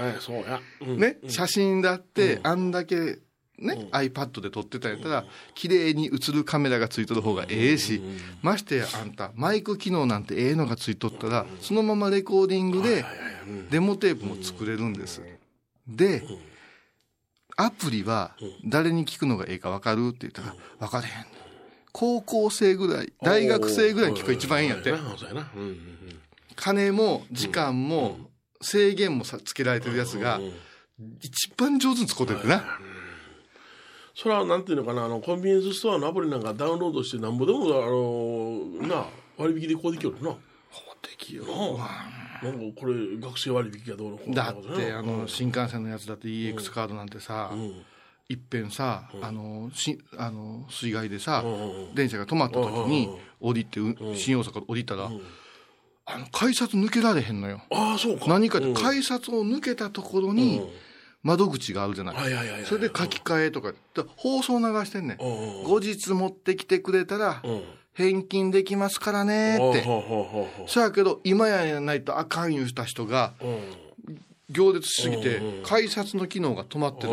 [0.81, 3.19] ね、写真だってあんだけ
[3.59, 8.03] ね、iPad で撮ってたんやったら、綺麗に映るカメラがついとる方がええし、
[8.43, 13.05] ましてやあんた、マイク機能なんてええのがついとったら、そのままレコーディングで、
[13.71, 15.23] デモテープも作れるんです。
[15.89, 16.23] で、
[17.57, 18.37] アプリは
[18.67, 21.27] 誰に聞くのがええか分かるって言ったら、分かれへん。
[21.93, 24.93] 高校生ぐらい、大学生ぐらいに聞くが一番いいんやって。
[26.57, 28.19] 金も時間も
[28.61, 30.41] 制限もさつけられてるやつが、
[31.21, 32.65] 一番上手に使うててな。
[34.15, 39.05] それはなんていうのかなあのコンビニエンスストアのアプリなんかダウンロードしてなんぼでもあのな
[39.37, 40.35] 割引でこうできるな。
[41.03, 41.45] 的よ。
[42.43, 47.53] なんかこれ学生割引がどうのこうのだって、あの、新幹線のやつだって EX カードなんてさ、
[48.29, 51.45] いっぺんさ、あの、し、あの、水害でさ、
[51.95, 53.09] 電車が止まった時に
[53.41, 55.11] 降りて、う新大阪降りたら、
[56.07, 57.61] あの、改札抜けられへんのよ。
[57.71, 60.63] ああそうか何かって、改札を抜けたところに、
[61.23, 62.15] 窓口があるじゃない。
[62.15, 65.19] はいはいはいはいそれで書き換えとか、だ放送流してんねん。
[65.21, 67.63] うん後日持ってきてくれたら、うん
[67.97, 69.83] 返金できますからねって。
[70.67, 73.59] そやけど、今やないとあかん言うした人が、ううん
[74.51, 77.11] 行列しすぎて、改札の機能が止まってる。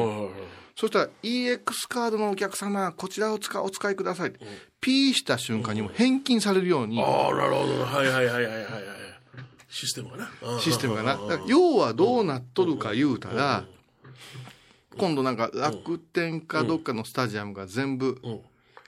[0.75, 4.33] そしたら、EX カードのお客様、こちらを使お使いください。
[4.81, 8.63] ピーした瞬間にも返金されるように、ああなるほどはいはいはいはいはいはい。
[9.69, 10.31] システムがな。
[10.41, 10.59] うん。
[10.59, 11.15] システムがな。
[11.15, 13.65] だから要はどうなっとるか言うたら、
[14.97, 18.19] 今度なんか楽天かどっかのスタジアムが全部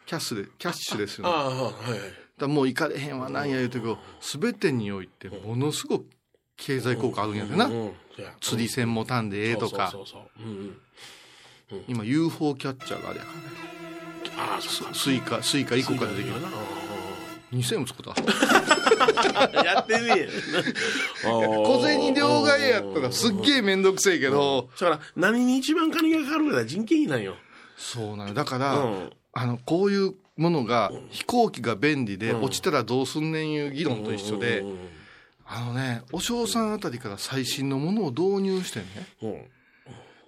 [0.06, 1.32] キャッシュで、キャッシュですよね。
[1.32, 2.00] ああはいはい。
[2.38, 6.06] らもう行かれへんわなんや言うてけど、すべてにおいてものすごく
[6.58, 7.70] 経済効果あるんやでな。
[8.42, 9.90] 釣り線もたんでええとか。
[9.92, 10.48] そ、うそうそうそう。
[10.48, 10.78] うん
[11.72, 13.66] うん今 UFO キャッチャーがあれやからね。
[14.38, 16.42] ああそうかスイカ、スイカ1個からできる。
[16.42, 16.48] な
[17.54, 19.64] 2000円も作った。
[19.64, 20.30] やってねえ。
[21.24, 27.36] 小銭両替やったらすっげえめんどくせえけど、だから、何に一番金がかかるか人件費なんよ。
[27.78, 28.34] そうなの。
[28.34, 34.78] だから、うんあの、こういうものが、飛行機が便利で、落ちたらどうすんねんいう議論と一緒で、うん
[35.48, 38.86] あのね、お嬢さんあたりから最新のものを導入してね、
[39.22, 39.46] うん。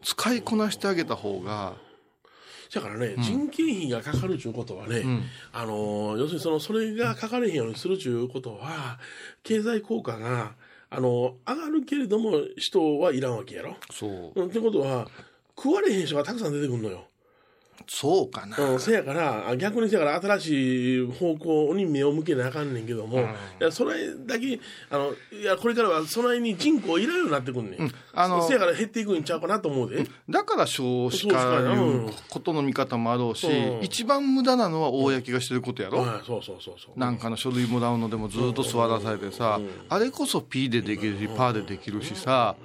[0.03, 1.75] 使いこなしてあげた方が、
[2.73, 5.23] だからね、人件費がかかるということはね、ん
[5.53, 8.99] あのー要するにその、それがかかれへんようにするということは、
[9.43, 10.55] 経済効果が、
[10.89, 13.75] あのー上がるけれども、人はいらんわけやろ。
[13.91, 15.07] そう、うん、ってことは、
[15.55, 17.07] 食われへん人がたくさん出てくるのよ。
[17.87, 18.57] そうかな。
[18.57, 23.23] うん、せやから、あ逆にせやから新しい方向に目を向けなあかんねんけども、い
[23.59, 24.59] や、それだけ、
[24.89, 27.91] あの、いや、これからはその辺に人口いらんようになってくんねん。
[28.13, 30.05] あのせやから減っていくんちゃうかなと思うで。
[30.29, 33.83] だから少子化いうことの見方もあろうし、うん。
[33.83, 36.99] 一番無駄なのは公がしてることやろ、はい、そうそうそうそう。
[36.99, 39.59] なんかの書類もらうのでもずっと座らされてさ、
[39.89, 42.55] あれこそ P でできるし、パーでできるしさ、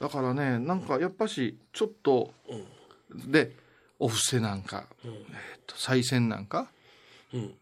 [0.00, 2.30] だからね、なんかやっぱし、ちょっと、
[3.10, 3.52] で、
[3.98, 5.16] お布施なんか、えーっ
[5.66, 6.68] と、再選なんか、
[7.32, 7.54] うん。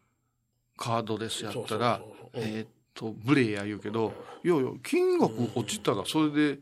[0.77, 2.01] カードレスやったら
[2.33, 4.13] えーっと、ブレや言うけど、
[4.43, 6.59] いやいや、金額落ちたらそれで、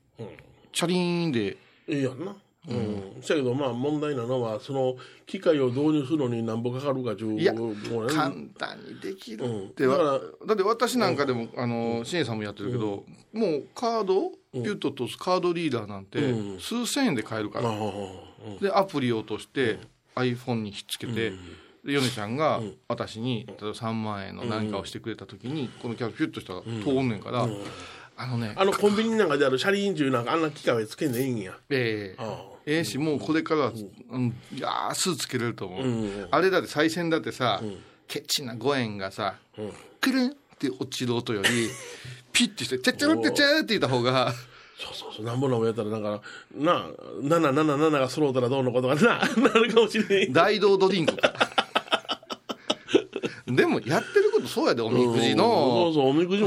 [0.72, 1.56] チャリーンで、
[1.88, 2.36] いいやんな。
[2.68, 3.18] うん。
[3.20, 4.94] せやけど、まあ問題なのは、その
[5.26, 7.40] 機械を導入するのに何ぼかかるかという。
[7.40, 7.78] いやもうね
[8.12, 9.90] 簡単にできるって、うん。
[9.90, 16.60] だからだって私なんかでも、あの支援さんもやってるけど、もうカードピュッと落とすカードリーダーなんて、うん。
[16.60, 17.70] 数千円で買えるから、
[18.60, 19.78] でアプリを落として
[20.14, 21.32] iPhone にひっつけて、
[21.84, 26.68] で米ちゃんが私に例えば3万円の何かをしてくれた時に、このキャラピュッとしたら通
[27.02, 27.48] んねんから、
[28.16, 31.58] あのねあのコンビニなんかである車輪中なんかあんな機械はつけんでいいんや。
[31.70, 32.52] ええ。
[32.64, 33.72] ええしもうこれからは、
[34.10, 36.28] うん、安つけれると思う、ん。
[36.30, 37.60] あれだって再選だってさ、
[38.06, 39.36] ケチな5円がさ、
[40.00, 41.48] くるんって落ちる音より
[42.48, 44.32] ピッてして「チャッチャルってチャー」って言った方が
[44.78, 46.20] そうそうそう、なんぼなんぼやったら、なんか、
[46.56, 46.90] なあ、
[47.22, 50.32] 777が揃うたらどうのことかな、なるかもしれん。
[50.32, 51.32] 大道ドリンクか
[53.46, 55.92] でもやってることそうやでおみくじの、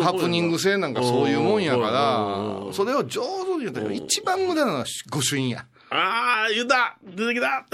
[0.02, 7.66] ハプニング性なんかそういうもんやからそれを上手に言ったら一番無駄なのは御朱印やああ、言うた出てきた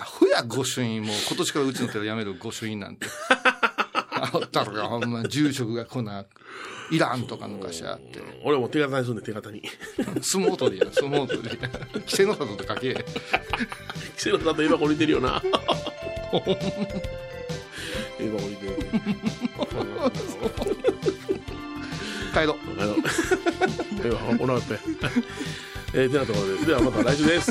[0.00, 3.06] アホや御朱印もう今年からうちの寺やめる御朱印なんて
[4.32, 6.24] あったらほんま住職が来な
[6.90, 9.62] いらんとか抜かしあって俺も手形にすんで、手形に。
[10.22, 11.54] 相撲取りや相撲取りや
[11.94, 13.04] 稀勢の里って書け
[14.16, 15.42] キセロだと今こ似てるよな。
[16.32, 16.46] 今こ
[18.18, 18.76] 似てる。
[22.32, 24.78] 帰ろうあの、では、おなって。
[25.92, 27.50] えー、てなところで、ではまた来週です。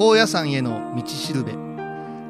[0.00, 1.52] 高野山への道しるべ。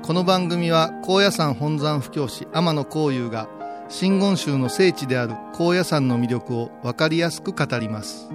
[0.03, 3.49] この番組は高野山本山布教師天野幸雄が
[3.89, 8.29] 真言宗の聖地である高野山の魅力を分かりやすく語ります。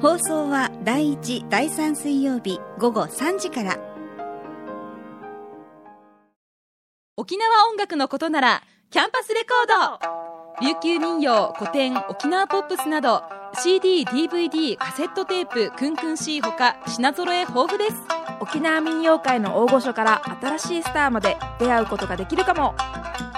[0.00, 3.78] 放送は第1、第3水曜日午後3時から。
[7.18, 10.66] 沖縄音楽のことならキャンパスレコード。
[10.66, 13.22] 琉球民謡古典沖縄ポップスなど
[13.60, 17.96] CD、DVD、カセットテープクンクン C ほか品揃え豊富です。
[18.38, 22.76] 沖縄民謡界の大御所から新しいスターまで出会うことができるかも。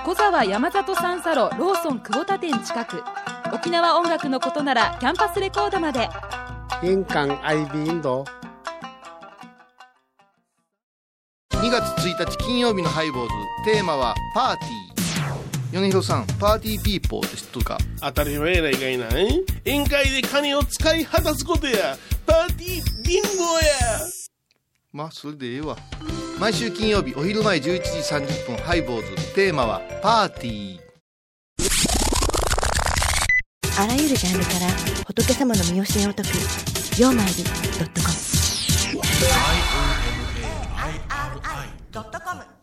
[0.05, 3.03] 小沢山里三佐路ローソン久保田店近く。
[3.55, 6.11] 沖縄音楽のことならキャンパスレコードまで。
[6.83, 8.25] 印鑑 IB インド。
[11.53, 13.31] 2月1日金曜日のハイボーズ。
[13.73, 15.00] テーマはパーティー
[15.73, 19.07] 米広さんパーティーピーポーって知っとるか当たり前やないかいな。
[19.13, 19.29] え
[19.65, 21.97] 宴会で金を使い果たすことや。
[22.27, 24.21] パーティービンゴや。
[24.93, 25.77] まあそれでええわ
[26.41, 27.79] 毎週金曜日お昼前11時
[28.13, 30.81] 30分ハイボーズテーマはパーティー
[33.81, 34.67] あらゆるジャンルから
[35.07, 36.31] 仏様の身教えを解く
[37.01, 37.51] 「曜マイルド
[37.85, 38.15] ットコム」
[41.93, 42.60] ドットコム